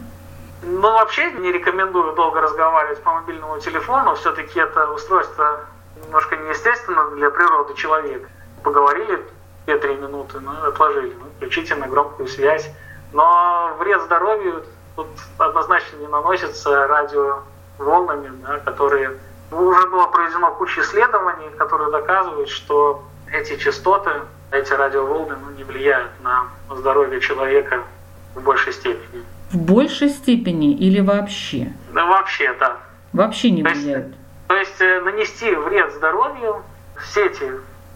Ну, 0.63 0.82
вообще 0.82 1.32
не 1.39 1.54
рекомендую 1.54 2.13
долго 2.13 2.41
разговаривать 2.41 3.02
по 3.04 3.13
мобильному 3.13 3.58
телефону. 3.60 4.15
Все-таки 4.15 4.60
это 4.60 4.91
устройство 4.91 5.62
немножко 6.04 6.36
неестественно 6.36 7.10
для 7.15 7.30
природы 7.30 7.73
человека. 7.76 8.28
Поговорили 8.63 9.21
2-3 9.67 10.02
минуты, 10.02 10.39
ну, 10.39 10.52
отложили. 10.67 11.13
Ну, 11.19 11.26
включите 11.38 11.76
на 11.76 11.88
громкую 11.88 12.28
связь 12.28 12.69
но 13.13 13.76
вред 13.80 14.02
здоровью 14.02 14.63
тут 14.95 15.08
однозначно 15.38 15.97
не 15.97 16.08
наносится 16.08 16.88
радиоволнами, 16.88 18.32
да, 18.45 18.60
которые 18.60 19.12
уже 19.52 19.88
было 19.89 20.08
проведено 20.08 20.52
куча 20.56 20.82
исследований, 20.82 21.49
которые 21.58 21.91
доказывают, 21.91 22.49
что 22.49 23.04
эти 23.32 23.58
частоты, 23.58 24.12
эти 24.52 24.73
радиоволны 24.73 25.36
ну, 25.36 25.52
не 25.56 25.63
влияют 25.63 26.12
на 26.23 26.47
здоровье 26.76 27.21
человека 27.21 27.84
в 28.36 28.41
большей 28.41 28.73
степени. 28.73 29.23
В 29.52 29.58
большей 29.58 30.10
степени 30.10 30.73
или 30.73 30.99
вообще? 30.99 31.71
Да, 31.93 32.06
вообще, 32.06 32.54
да. 32.60 32.78
Вообще 33.13 33.52
не 33.52 33.62
влияют. 33.62 34.15
То 34.47 34.56
есть, 34.56 34.78
то 34.78 34.82
есть 34.82 34.82
э, 34.82 35.02
нанести 35.02 35.54
вред 35.54 35.93
здоровью 35.93 36.63
сети 37.13 37.52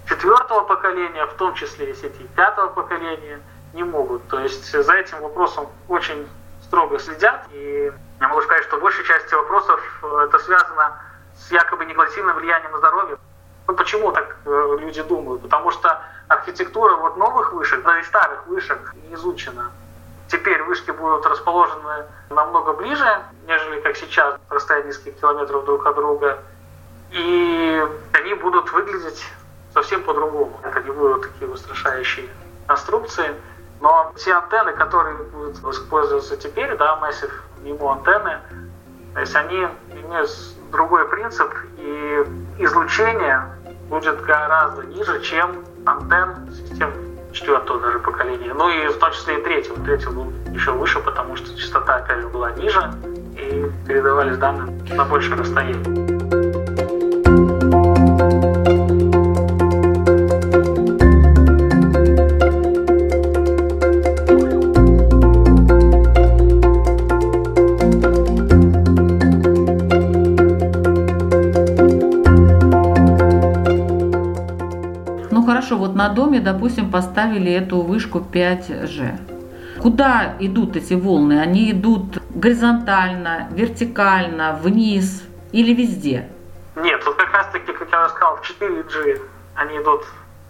четвертого 0.08 0.62
поколения, 0.62 1.26
в 1.26 1.34
том 1.34 1.54
числе 1.54 1.92
и 1.92 1.94
сети 1.94 2.24
пятого 2.36 2.70
поколения– 2.70 3.40
не 3.74 3.84
могут. 3.84 4.28
То 4.28 4.40
есть 4.40 4.72
за 4.72 4.94
этим 4.94 5.22
вопросом 5.22 5.68
очень 5.88 6.28
строго 6.64 7.00
следят. 7.00 7.46
И 7.52 7.92
я 8.20 8.28
могу 8.28 8.42
сказать, 8.42 8.64
что 8.64 8.78
большей 8.78 9.06
части 9.06 9.34
вопросов 9.34 9.80
э, 10.04 10.26
это 10.28 10.40
связано 10.40 11.00
с 11.38 11.52
якобы 11.52 11.86
негативным 11.86 12.36
влиянием 12.36 12.72
на 12.72 12.80
здоровье. 12.80 13.18
Ну, 13.68 13.76
почему 13.76 14.12
так 14.12 14.38
э, 14.46 14.78
люди 14.80 15.02
думают? 15.04 15.44
Потому 15.44 15.72
что 15.72 16.02
архитектура 16.28 16.96
вот 16.98 17.18
новых 17.18 17.54
вышек, 17.54 17.84
да 17.84 18.00
и 18.00 18.04
старых 18.04 18.48
вышек 18.48 18.94
не 18.96 19.14
изучена. 19.16 19.72
Теперь 20.28 20.62
вышки 20.64 20.92
будут 20.92 21.26
расположены 21.26 22.06
намного 22.30 22.74
ближе, 22.74 23.22
нежели 23.46 23.80
как 23.80 23.96
сейчас, 23.96 24.36
расстояние 24.50 24.90
нескольких 24.90 25.20
километров 25.22 25.66
друг 25.66 25.86
от 25.86 25.96
друга. 25.96 26.40
И 27.12 27.88
они 28.12 28.34
будут 28.34 28.70
выглядеть 28.74 29.26
совсем 29.78 30.02
по-другому. 30.02 30.60
Это 30.64 30.82
не 30.82 30.92
будут 30.92 31.22
такие 31.22 31.52
устрашающие 31.52 32.26
конструкции. 32.66 33.36
Но 33.80 34.12
все 34.16 34.34
антенны, 34.34 34.74
которые 34.74 35.18
будут 35.18 35.58
использоваться 35.58 36.36
теперь, 36.36 36.76
да, 36.78 37.00
Massive 37.00 37.32
MIMO 37.64 37.92
антенны, 37.92 38.40
то 39.14 39.20
есть 39.20 39.36
они 39.36 39.68
имеют 39.92 40.32
другой 40.72 41.08
принцип, 41.10 41.54
и 41.78 42.26
излучение 42.58 43.44
будет 43.90 44.20
гораздо 44.22 44.84
ниже, 44.84 45.22
чем 45.22 45.64
антенн 45.86 46.52
систем 46.52 46.92
четвертого 47.32 47.80
даже 47.80 48.00
поколения. 48.00 48.54
Ну 48.54 48.70
и 48.70 48.88
в 48.88 48.98
том 48.98 49.12
числе 49.12 49.40
и 49.40 49.44
третьего. 49.44 49.80
Третьего 49.86 50.12
был 50.12 50.34
еще 50.54 50.72
выше, 50.72 51.00
потому 51.00 51.36
что 51.36 51.56
частота, 51.56 51.98
опять 51.98 52.22
же, 52.22 52.28
была 52.30 52.52
ниже, 52.54 52.82
и 53.38 53.72
передавались 53.88 54.38
данные 54.38 54.96
на 54.96 55.06
большее 55.06 55.38
расстояние. 55.38 56.07
На 75.98 76.10
доме, 76.10 76.40
допустим, 76.40 76.92
поставили 76.92 77.52
эту 77.52 77.82
вышку 77.82 78.20
5G. 78.20 79.82
Куда 79.82 80.36
идут 80.40 80.76
эти 80.76 80.94
волны? 80.94 81.42
Они 81.42 81.72
идут 81.72 82.20
горизонтально, 82.30 83.48
вертикально, 83.52 84.54
вниз 84.62 85.24
или 85.52 85.74
везде? 85.74 86.30
Нет, 86.76 87.04
вот 87.04 87.16
как 87.16 87.34
раз 87.34 87.48
таки, 87.48 87.74
как 87.74 87.92
я 87.92 88.10
сказал, 88.10 88.38
в 88.38 88.42
4G 88.42 89.22
они 89.56 89.78
идут 89.80 90.06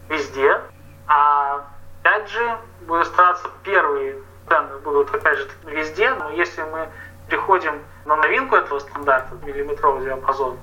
везде, 0.10 0.60
а 1.08 1.66
5G 2.04 2.58
будет 2.86 3.08
стараться 3.08 3.48
первые 3.64 4.16
данные 4.50 4.80
будут 4.80 5.14
опять 5.14 5.38
же 5.38 5.48
везде, 5.66 6.14
но 6.14 6.30
если 6.32 6.62
мы 6.64 6.90
приходим 7.28 7.82
на 8.06 8.16
новинку 8.18 8.56
этого 8.56 8.80
стандарта, 8.80 9.36
миллиметровый 9.46 10.04
диапазон, 10.04 10.58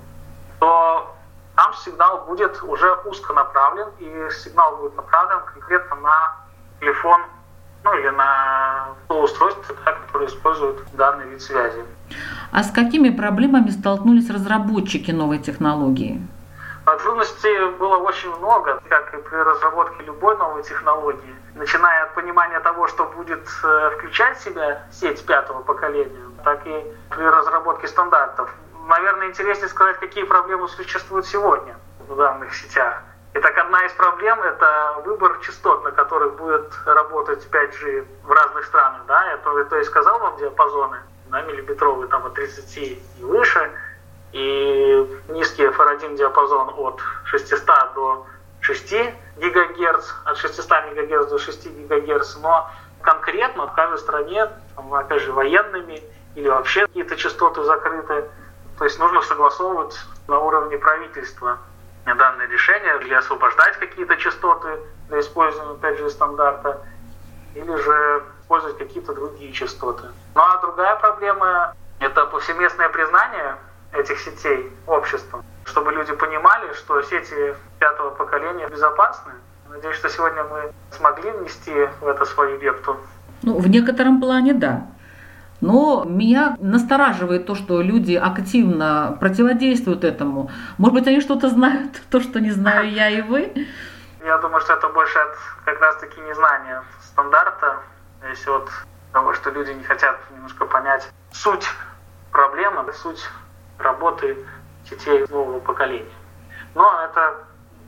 то 0.60 1.13
там 1.56 1.72
сигнал 1.74 2.24
будет 2.26 2.62
уже 2.62 2.92
узко 3.04 3.32
направлен, 3.32 3.88
и 3.98 4.30
сигнал 4.30 4.76
будет 4.76 4.96
направлен 4.96 5.40
конкретно 5.52 5.96
на 5.96 6.36
телефон, 6.80 7.20
ну 7.84 7.94
или 7.98 8.08
на 8.08 8.88
то 9.08 9.22
устройство, 9.22 9.74
да, 9.84 9.92
которое 9.92 10.26
использует 10.26 10.78
данный 10.94 11.28
вид 11.28 11.42
связи. 11.42 11.84
А 12.52 12.62
с 12.62 12.70
какими 12.70 13.10
проблемами 13.10 13.70
столкнулись 13.70 14.30
разработчики 14.30 15.10
новой 15.10 15.38
технологии? 15.38 16.26
Трудностей 17.02 17.76
было 17.78 17.96
очень 17.96 18.34
много, 18.36 18.80
как 18.88 19.14
и 19.14 19.16
при 19.16 19.36
разработке 19.36 20.04
любой 20.04 20.36
новой 20.36 20.62
технологии, 20.62 21.34
начиная 21.54 22.04
от 22.04 22.14
понимания 22.14 22.60
того, 22.60 22.88
что 22.88 23.04
будет 23.04 23.48
э, 23.62 23.90
включать 23.96 24.38
в 24.38 24.44
себя 24.44 24.82
сеть 24.92 25.24
пятого 25.24 25.62
поколения, 25.62 26.20
так 26.44 26.66
и 26.66 26.84
при 27.08 27.24
разработке 27.24 27.88
стандартов 27.88 28.54
наверное, 28.88 29.28
интереснее 29.28 29.68
сказать, 29.68 29.98
какие 29.98 30.24
проблемы 30.24 30.68
существуют 30.68 31.26
сегодня 31.26 31.76
в 32.08 32.16
данных 32.16 32.54
сетях. 32.54 33.02
Итак, 33.34 33.58
одна 33.58 33.84
из 33.84 33.92
проблем– 33.92 34.40
это 34.42 35.02
выбор 35.04 35.38
частот, 35.40 35.82
на 35.82 35.90
которых 35.90 36.36
будет 36.36 36.72
работать 36.86 37.46
5G 37.50 38.06
в 38.22 38.30
разных 38.30 38.64
странах. 38.64 39.02
Да? 39.08 39.30
Я 39.30 39.38
то, 39.38 39.64
то 39.64 39.76
есть 39.76 39.90
сказал 39.90 40.20
вам 40.20 40.36
диапазоны, 40.36 40.98
да, 41.26 41.42
миллиметровые 41.42 42.08
там 42.08 42.24
от 42.26 42.34
30 42.34 42.76
и 42.78 43.02
выше, 43.20 43.72
и 44.32 45.20
низкий 45.28 45.64
FR1 45.64 46.16
диапазон 46.16 46.74
от 46.76 47.00
600 47.24 47.66
до 47.94 48.26
6 48.60 48.94
ГГц, 49.38 50.10
от 50.24 50.36
600 50.36 50.70
МГц 50.92 51.28
до 51.28 51.38
6 51.38 51.88
ГГц, 51.88 52.36
но 52.40 52.70
конкретно 53.02 53.66
в 53.66 53.74
каждой 53.74 53.98
стране, 53.98 54.48
там, 54.76 54.94
опять 54.94 55.22
же, 55.22 55.32
военными 55.32 56.02
или 56.36 56.48
вообще 56.48 56.86
какие-то 56.86 57.16
частоты 57.16 57.64
закрыты, 57.64 58.24
то 58.78 58.84
есть 58.84 58.98
нужно 58.98 59.22
согласовывать 59.22 59.98
на 60.28 60.38
уровне 60.38 60.78
правительства 60.78 61.58
данное 62.04 62.46
решение 62.48 63.00
или 63.00 63.14
освобождать 63.14 63.78
какие-то 63.78 64.16
частоты 64.16 64.78
для 65.08 65.20
использования, 65.20 65.72
опять 65.72 65.98
же, 65.98 66.10
стандарта, 66.10 66.80
или 67.54 67.74
же 67.76 68.24
использовать 68.40 68.78
какие-то 68.78 69.14
другие 69.14 69.52
частоты. 69.52 70.04
Ну 70.34 70.42
а 70.42 70.60
другая 70.60 70.96
проблема– 70.96 71.74
это 72.00 72.26
повсеместное 72.26 72.88
признание 72.88 73.56
этих 73.92 74.18
сетей 74.18 74.72
обществом, 74.86 75.44
чтобы 75.64 75.92
люди 75.92 76.12
понимали, 76.12 76.72
что 76.74 77.00
сети 77.02 77.54
пятого 77.78 78.10
поколения 78.10 78.66
безопасны. 78.68 79.32
Надеюсь, 79.70 79.96
что 79.96 80.08
сегодня 80.08 80.44
мы 80.44 80.72
смогли 80.90 81.30
внести 81.30 81.88
в 82.00 82.06
это 82.06 82.24
свою 82.24 82.58
лепту. 82.60 82.96
Ну, 83.42 83.58
в 83.58 83.68
некотором 83.68 84.20
плане 84.20 84.52
да. 84.54 84.86
Но 85.64 86.04
меня 86.04 86.56
настораживает 86.60 87.46
то, 87.46 87.54
что 87.54 87.80
люди 87.80 88.12
активно 88.12 89.16
противодействуют 89.18 90.04
этому. 90.04 90.50
Может 90.76 90.92
быть, 90.92 91.06
они 91.06 91.22
что-то 91.22 91.48
знают, 91.48 92.02
то, 92.10 92.20
что 92.20 92.38
не 92.38 92.50
знаю 92.50 92.90
я 92.90 93.08
и 93.08 93.22
вы? 93.22 93.50
Я 94.22 94.36
думаю, 94.38 94.60
что 94.60 94.74
это 94.74 94.90
больше 94.90 95.18
от 95.18 95.38
как 95.64 95.80
раз-таки 95.80 96.20
незнания 96.20 96.82
стандарта, 97.00 97.78
если 98.28 98.50
вот 98.50 98.68
того, 99.14 99.32
что 99.32 99.50
люди 99.52 99.70
не 99.70 99.84
хотят 99.84 100.20
немножко 100.34 100.66
понять 100.66 101.08
суть 101.32 101.66
проблемы, 102.30 102.92
суть 102.92 103.24
работы 103.78 104.36
сетей 104.84 105.24
нового 105.30 105.60
поколения. 105.60 106.12
Но 106.74 106.86
это 107.04 107.38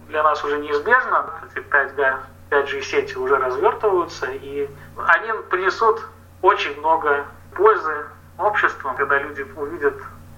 для 0.09 0.23
нас 0.23 0.43
уже 0.45 0.57
неизбежно, 0.61 1.27
эти 1.55 1.62
5G, 1.62 2.17
5G 2.51 2.81
сети 2.81 3.19
уже 3.19 3.37
развертываются, 3.37 4.29
и 4.31 4.71
они 4.97 5.29
принесут 5.51 6.07
очень 6.41 6.79
много 6.79 7.27
пользы 7.57 8.07
обществу, 8.38 8.90
когда 8.97 9.19
люди 9.19 9.45
увидят, 9.57 9.95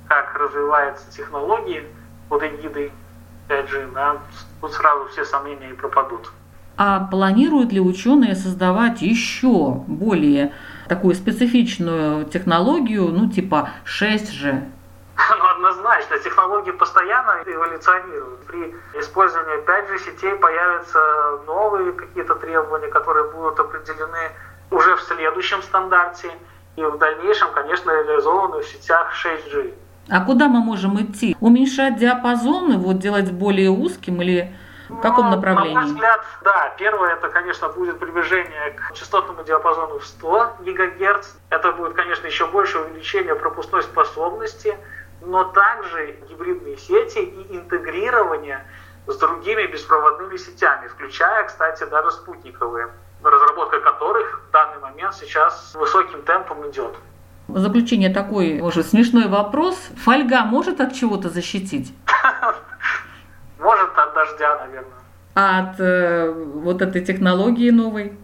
как 0.09 0.35
развиваются 0.37 1.11
технологии 1.11 1.87
под 2.29 2.43
эгидой 2.43 2.93
5G, 3.49 3.93
да, 3.93 4.19
тут 4.61 4.73
сразу 4.73 5.09
все 5.09 5.25
сомнения 5.25 5.71
и 5.71 5.75
пропадут. 5.75 6.31
А 6.77 7.01
планируют 7.01 7.73
ли 7.73 7.81
ученые 7.81 8.37
создавать 8.37 9.03
еще 9.03 9.83
более 9.89 10.53
такую 10.89 11.15
специфичную 11.15 12.25
технологию, 12.27 13.09
ну 13.09 13.29
типа 13.29 13.71
6G? 13.85 14.65
Ну, 15.31 15.47
однозначно, 15.57 16.19
технологии 16.21 16.71
постоянно 16.71 17.43
эволюционируют. 17.45 18.47
При 18.47 18.75
использовании 19.01 19.65
5G 19.65 19.99
сетей 19.99 20.37
появятся 20.37 21.01
новые 21.47 21.93
какие-то 21.93 22.37
требования, 22.37 22.87
которые 22.87 23.29
будут 23.33 23.59
определены 23.59 24.31
уже 24.71 24.95
в 24.95 25.03
следующем 25.03 25.63
стандарте 25.63 26.31
и 26.79 26.85
в 26.85 26.99
дальнейшем, 26.99 27.49
конечно, 27.53 27.91
реализованы 27.91 28.63
в 28.63 28.67
сетях 28.67 29.13
6G. 29.25 29.75
А 30.09 30.25
куда 30.25 30.49
мы 30.49 30.61
можем 30.61 31.01
идти? 31.03 31.37
Уменьшать 31.41 31.97
диапазон 31.99 32.79
вот 32.79 32.99
делать 32.99 33.31
более 33.33 33.71
узким 33.71 34.23
или 34.23 34.55
в 34.89 35.01
каком 35.01 35.27
ну, 35.27 35.37
направлении? 35.37 35.75
На 35.75 35.81
мой 35.83 35.91
взгляд, 35.91 36.25
да. 36.43 36.75
Первое, 36.79 37.15
это, 37.15 37.29
конечно, 37.29 37.69
будет 37.69 37.99
приближение 37.99 38.71
к 38.71 38.95
частотному 38.95 39.43
диапазону 39.43 39.99
в 39.99 40.07
100 40.07 40.57
ГГц. 40.61 41.29
Это 41.51 41.73
будет, 41.73 41.95
конечно, 41.95 42.27
еще 42.27 42.47
больше 42.47 42.79
увеличение 42.79 43.35
пропускной 43.35 43.83
способности, 43.83 44.79
но 45.21 45.45
также 45.45 46.17
гибридные 46.29 46.79
сети 46.79 47.19
и 47.19 47.57
интегрирование 47.57 48.65
с 49.07 49.17
другими 49.17 49.67
беспроводными 49.67 50.37
сетями, 50.37 50.87
включая, 50.87 51.45
кстати, 51.45 51.85
даже 51.85 52.13
спутниковые, 52.13 52.89
разработка 53.23 53.81
которых 53.81 54.43
в 54.49 54.53
данный 54.53 54.81
момент 54.81 55.15
сейчас 55.15 55.75
высоким 55.75 56.23
темпом 56.23 56.69
идет. 56.71 56.95
В 57.49 57.59
заключение 57.59 58.11
такой 58.11 58.61
уже 58.61 58.83
смешной 58.83 59.27
вопрос. 59.27 59.77
Фольга 60.05 60.45
может 60.45 60.81
от 60.81 60.95
чего-то 60.95 61.31
защитить? 61.31 61.95
Может, 63.59 63.91
от 63.97 64.15
дождя, 64.15 64.57
наверное. 64.59 64.99
А 65.35 65.61
от 65.61 65.81
э, 65.81 66.31
вот 66.31 66.81
этой 66.81 67.05
технологии 67.05 67.71
новой? 67.71 68.17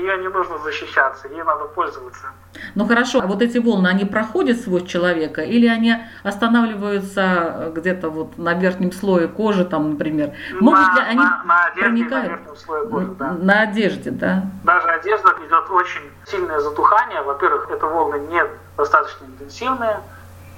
Нее 0.00 0.16
не 0.18 0.28
нужно 0.28 0.58
защищаться, 0.58 1.28
ей 1.28 1.42
надо 1.42 1.66
пользоваться. 1.66 2.26
Ну 2.74 2.86
хорошо, 2.86 3.20
а 3.22 3.26
вот 3.26 3.42
эти 3.42 3.58
волны, 3.58 3.88
они 3.88 4.04
проходят 4.04 4.58
сквозь 4.58 4.84
человека 4.84 5.42
или 5.42 5.66
они 5.66 5.94
останавливаются 6.22 7.72
где-то 7.74 8.08
вот 8.08 8.38
на 8.38 8.54
верхнем 8.54 8.92
слое 8.92 9.28
кожи, 9.28 9.64
там, 9.64 9.90
например? 9.90 10.32
Могут 10.58 10.80
на, 10.80 10.94
ли 10.94 11.00
они 11.02 11.20
на, 11.20 11.42
на 11.44 11.64
одежде, 11.66 11.82
проникают? 11.82 12.24
на 12.24 12.36
верхнем 12.36 12.56
слое 12.56 12.88
кожи, 12.88 13.06
да. 13.18 13.32
На 13.32 13.60
одежде, 13.62 14.10
да? 14.10 14.44
Даже 14.64 14.88
одежда 14.88 15.34
идет 15.46 15.70
очень 15.70 16.10
сильное 16.26 16.60
затухание. 16.60 17.22
Во-первых, 17.22 17.70
это 17.70 17.86
волны 17.86 18.20
не 18.30 18.42
достаточно 18.76 19.26
интенсивные, 19.26 20.00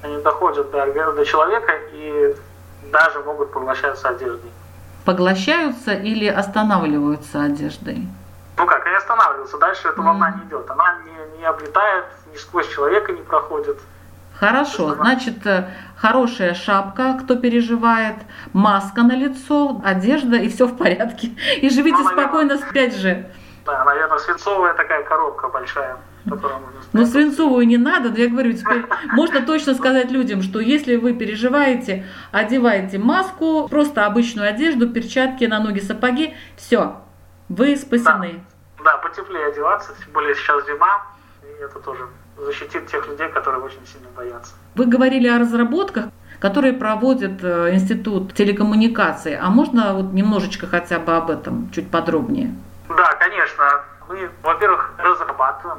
они 0.03 0.23
доходят 0.23 0.71
до, 0.71 1.13
до 1.13 1.25
человека 1.25 1.73
и 1.93 2.37
даже 2.93 3.21
могут 3.21 3.53
поглощаться 3.53 4.09
одеждой. 4.09 4.51
Поглощаются 5.05 5.93
или 5.93 6.27
останавливаются 6.27 7.43
одеждой? 7.43 8.07
Ну 8.57 8.67
как, 8.67 8.87
они 8.87 8.97
останавливаются, 8.97 9.59
дальше 9.59 9.89
эта 9.89 10.03
волна 10.03 10.31
не 10.31 10.49
идет. 10.49 10.71
Она 10.71 10.99
не, 11.05 11.39
не 11.39 11.45
облетает, 11.45 12.05
ни 12.33 12.37
сквозь 12.37 12.69
человека 12.69 13.13
не 13.13 13.23
проходит. 13.23 13.79
Хорошо, 14.35 14.95
значит, 14.95 15.47
э, 15.47 15.69
хорошая 15.97 16.55
шапка, 16.55 17.19
кто 17.23 17.37
переживает, 17.37 18.17
маска 18.53 19.03
на 19.03 19.15
лицо, 19.15 19.81
одежда, 19.85 20.37
и 20.37 20.49
все 20.49 20.67
в 20.67 20.77
порядке. 20.77 21.29
И 21.61 21.71
живите 21.71 21.99
ну, 21.99 22.05
наверное, 22.05 22.25
спокойно 22.25 22.59
с 22.59 22.63
5G. 22.63 23.25
Да, 23.65 23.85
наверное, 23.85 24.19
свинцовая 24.19 24.75
такая 24.75 25.05
коробка 25.05 25.49
большая. 25.49 25.97
Ну, 26.93 27.07
свинцовую 27.07 27.67
не 27.67 27.79
надо, 27.79 28.11
но 28.11 28.17
я 28.17 28.29
говорю, 28.29 28.53
теперь 28.53 28.85
можно 29.13 29.43
точно 29.43 29.75
сказать 29.75 30.11
людям, 30.11 30.43
что 30.43 30.61
если 30.61 30.97
вы 30.97 31.15
переживаете, 31.15 32.07
одевайте 32.31 32.99
маску, 32.99 33.69
просто 33.69 34.07
обычную 34.07 34.49
одежду, 34.49 34.89
перчатки 34.89 35.45
на 35.45 35.59
ноги, 35.59 35.81
сапоги, 35.81 36.35
все, 36.57 37.02
вы 37.57 37.77
спасены. 37.77 38.43
Да, 38.79 38.85
да 38.85 38.99
потеплее 38.99 39.47
одеваться, 39.47 39.93
тем 40.03 40.13
более 40.13 40.35
сейчас 40.35 40.65
зима, 40.67 41.03
и 41.43 41.63
это 41.63 41.79
тоже 41.81 42.09
защитит 42.39 42.87
тех 42.87 43.07
людей, 43.07 43.29
которые 43.29 43.63
очень 43.63 43.87
сильно 43.87 44.09
боятся. 44.17 44.55
Вы 44.75 44.87
говорили 44.87 45.29
о 45.29 45.39
разработках, 45.39 46.07
которые 46.41 46.73
проводит 46.73 47.45
э, 47.45 47.75
Институт 47.75 48.35
телекоммуникаций. 48.35 49.37
А 49.37 49.49
можно 49.51 49.95
вот 49.95 50.13
немножечко 50.13 50.67
хотя 50.67 50.99
бы 50.99 51.15
об 51.15 51.31
этом 51.31 51.71
чуть 51.73 51.91
подробнее? 51.91 52.55
Да, 52.89 53.15
конечно. 53.15 53.85
Мы, 54.09 54.29
во-первых, 54.43 54.93
разрабатываем 54.99 55.79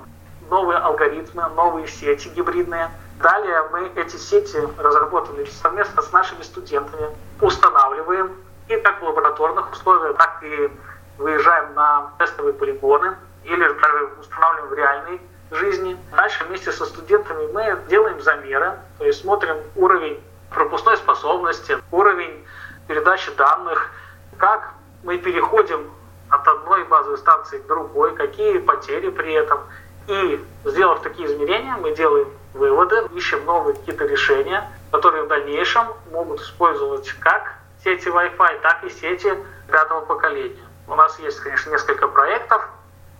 новые 0.49 0.77
алгоритмы, 0.77 1.43
новые 1.55 1.87
сети 1.87 2.29
гибридные. 2.29 2.91
Далее 3.21 3.63
мы 3.71 3.91
эти 3.95 4.15
сети 4.15 4.57
разработали 4.77 5.45
совместно 5.45 6.01
с 6.01 6.11
нашими 6.11 6.41
студентами, 6.43 7.07
устанавливаем 7.41 8.31
и 8.67 8.75
как 8.77 9.01
в 9.01 9.03
лабораторных 9.03 9.71
условиях, 9.71 10.17
так 10.17 10.43
и 10.43 10.71
выезжаем 11.17 11.73
на 11.73 12.11
тестовые 12.17 12.53
полигоны 12.53 13.15
или 13.43 13.67
даже 13.81 14.09
устанавливаем 14.19 14.69
в 14.69 14.73
реальной 14.73 15.21
жизни. 15.51 15.97
Дальше 16.15 16.43
вместе 16.45 16.71
со 16.71 16.85
студентами 16.85 17.51
мы 17.51 17.79
делаем 17.87 18.21
замеры, 18.21 18.73
то 18.97 19.05
есть 19.05 19.21
смотрим 19.21 19.57
уровень 19.75 20.21
пропускной 20.49 20.97
способности, 20.97 21.77
уровень 21.91 22.45
передачи 22.87 23.31
данных, 23.35 23.91
как 24.37 24.73
мы 25.03 25.17
переходим 25.17 25.89
от 26.29 26.47
одной 26.47 26.83
базовой 26.85 27.17
станции 27.17 27.59
к 27.59 27.67
другой, 27.67 28.15
какие 28.15 28.57
потери 28.57 29.09
при 29.09 29.33
этом. 29.33 29.61
И 30.07 30.43
сделав 30.65 31.01
такие 31.01 31.27
измерения, 31.27 31.75
мы 31.77 31.95
делаем 31.95 32.27
выводы, 32.53 33.07
ищем 33.13 33.45
новые 33.45 33.75
какие-то 33.75 34.05
решения, 34.05 34.69
которые 34.91 35.23
в 35.23 35.27
дальнейшем 35.27 35.87
могут 36.11 36.41
использовать 36.41 37.09
как 37.19 37.53
сети 37.83 38.07
Wi-Fi, 38.07 38.61
так 38.61 38.83
и 38.83 38.89
сети 38.89 39.33
пятого 39.69 40.01
поколения. 40.01 40.61
У 40.87 40.95
нас 40.95 41.17
есть, 41.19 41.39
конечно, 41.39 41.69
несколько 41.71 42.07
проектов, 42.07 42.67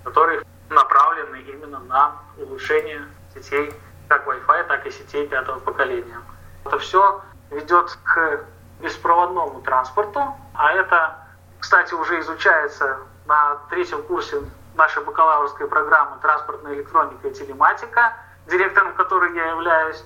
которые 0.03 0.43
направлены 0.69 1.41
именно 1.41 1.79
на 1.79 2.15
улучшение 2.37 3.01
сетей 3.33 3.73
как 4.09 4.27
Wi-Fi, 4.27 4.67
так 4.67 4.85
и 4.85 4.91
сетей 4.91 5.27
пятого 5.27 5.59
поколения. 5.59 6.19
Это 6.65 6.77
все 6.79 7.21
ведет 7.51 7.97
к 8.03 8.41
беспроводному 8.79 9.61
транспорту, 9.61 10.35
а 10.53 10.73
это, 10.73 11.15
кстати, 11.59 11.93
уже 11.93 12.19
изучается 12.19 12.97
на 13.25 13.55
третьем 13.69 14.03
курсе 14.03 14.41
нашей 14.75 15.03
бакалаврской 15.03 15.67
программы 15.67 16.17
«Транспортная 16.21 16.73
электроника 16.73 17.27
и 17.27 17.33
телематика», 17.33 18.13
директором 18.47 18.93
которой 18.93 19.33
я 19.35 19.51
являюсь. 19.51 20.03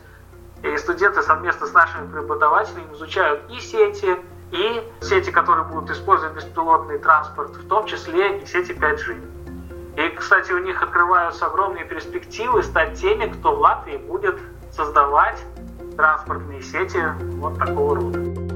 И 0.63 0.78
студенты 0.78 1.22
совместно 1.22 1.67
с 1.67 1.74
нашими 1.74 2.12
преподавателями 2.12 2.93
изучают 2.93 3.50
и 3.50 3.60
сети, 3.60 4.20
и 4.52 4.84
сети, 5.02 5.30
которые 5.32 5.66
будут 5.66 5.90
использовать 5.90 6.36
беспилотный 6.36 7.00
транспорт, 7.00 7.56
в 7.56 7.68
том 7.68 7.86
числе 7.86 8.40
и 8.40 8.46
сети 8.46 8.72
5G. 8.72 9.22
И, 9.98 10.10
кстати, 10.16 10.52
у 10.52 10.60
них 10.60 10.82
открываются 10.82 11.48
огромные 11.48 11.86
перспективы 11.86 12.64
стать 12.64 13.00
теми, 13.00 13.32
кто 13.32 13.56
в 13.56 13.60
Латвии 13.60 13.98
будет 13.98 14.38
создавать 14.72 15.44
транспортные 15.96 16.62
сети 16.62 17.02
вот 17.40 17.58
такого 17.58 17.96
рода. 17.96 18.47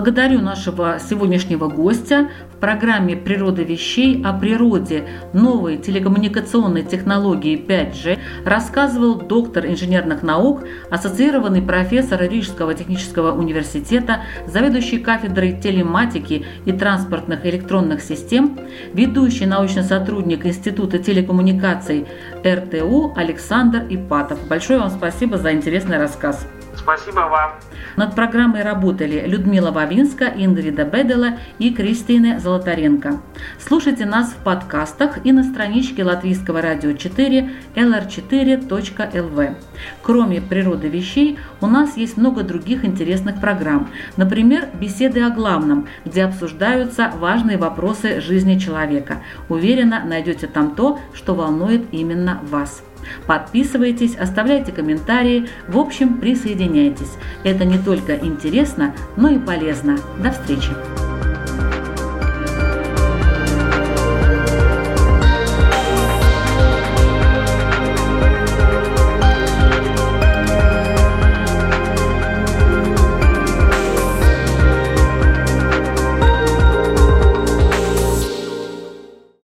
Благодарю 0.00 0.40
нашего 0.40 0.98
сегодняшнего 0.98 1.68
гостя 1.68 2.30
в 2.54 2.56
программе 2.56 3.16
«Природа 3.16 3.62
вещей» 3.62 4.22
о 4.24 4.32
природе 4.32 5.04
новой 5.34 5.76
телекоммуникационной 5.76 6.84
технологии 6.84 7.62
5G 7.62 8.18
рассказывал 8.46 9.16
доктор 9.16 9.66
инженерных 9.66 10.22
наук, 10.22 10.62
ассоциированный 10.90 11.60
профессор 11.60 12.22
Рижского 12.22 12.72
технического 12.72 13.38
университета, 13.38 14.22
заведующий 14.46 15.00
кафедрой 15.00 15.60
телематики 15.60 16.46
и 16.64 16.72
транспортных 16.72 17.44
электронных 17.44 18.00
систем, 18.00 18.58
ведущий 18.94 19.44
научный 19.44 19.82
сотрудник 19.82 20.46
Института 20.46 20.98
телекоммуникаций 20.98 22.06
РТУ 22.42 23.12
Александр 23.16 23.84
Ипатов. 23.90 24.48
Большое 24.48 24.78
вам 24.78 24.88
спасибо 24.88 25.36
за 25.36 25.52
интересный 25.52 25.98
рассказ. 25.98 26.46
Спасибо 26.82 27.20
вам. 27.20 27.52
Над 27.96 28.14
программой 28.14 28.62
работали 28.62 29.24
Людмила 29.26 29.70
Вавинска, 29.70 30.24
Ингрида 30.24 30.84
Бедела 30.84 31.38
и 31.58 31.74
Кристина 31.74 32.40
Золотаренко. 32.40 33.20
Слушайте 33.58 34.06
нас 34.06 34.30
в 34.30 34.36
подкастах 34.36 35.24
и 35.24 35.32
на 35.32 35.44
страничке 35.44 36.04
Латвийского 36.04 36.62
радио 36.62 36.92
4 36.92 37.50
lr4.lv. 37.74 39.56
Кроме 40.02 40.40
природы 40.40 40.88
вещей, 40.88 41.38
у 41.60 41.66
нас 41.66 41.96
есть 41.98 42.16
много 42.16 42.42
других 42.42 42.84
интересных 42.84 43.40
программ. 43.40 43.90
Например, 44.16 44.68
беседы 44.72 45.22
о 45.22 45.30
главном, 45.30 45.86
где 46.06 46.24
обсуждаются 46.24 47.12
важные 47.18 47.58
вопросы 47.58 48.20
жизни 48.22 48.58
человека. 48.58 49.18
Уверена, 49.48 50.02
найдете 50.06 50.46
там 50.46 50.74
то, 50.74 50.98
что 51.12 51.34
волнует 51.34 51.92
именно 51.92 52.40
вас. 52.42 52.82
Подписывайтесь, 53.26 54.16
оставляйте 54.16 54.72
комментарии, 54.72 55.48
в 55.68 55.78
общем, 55.78 56.18
присоединяйтесь. 56.18 57.12
Это 57.44 57.64
не 57.64 57.78
только 57.78 58.16
интересно, 58.16 58.94
но 59.16 59.28
и 59.28 59.38
полезно. 59.38 59.98
До 60.22 60.30
встречи! 60.30 61.19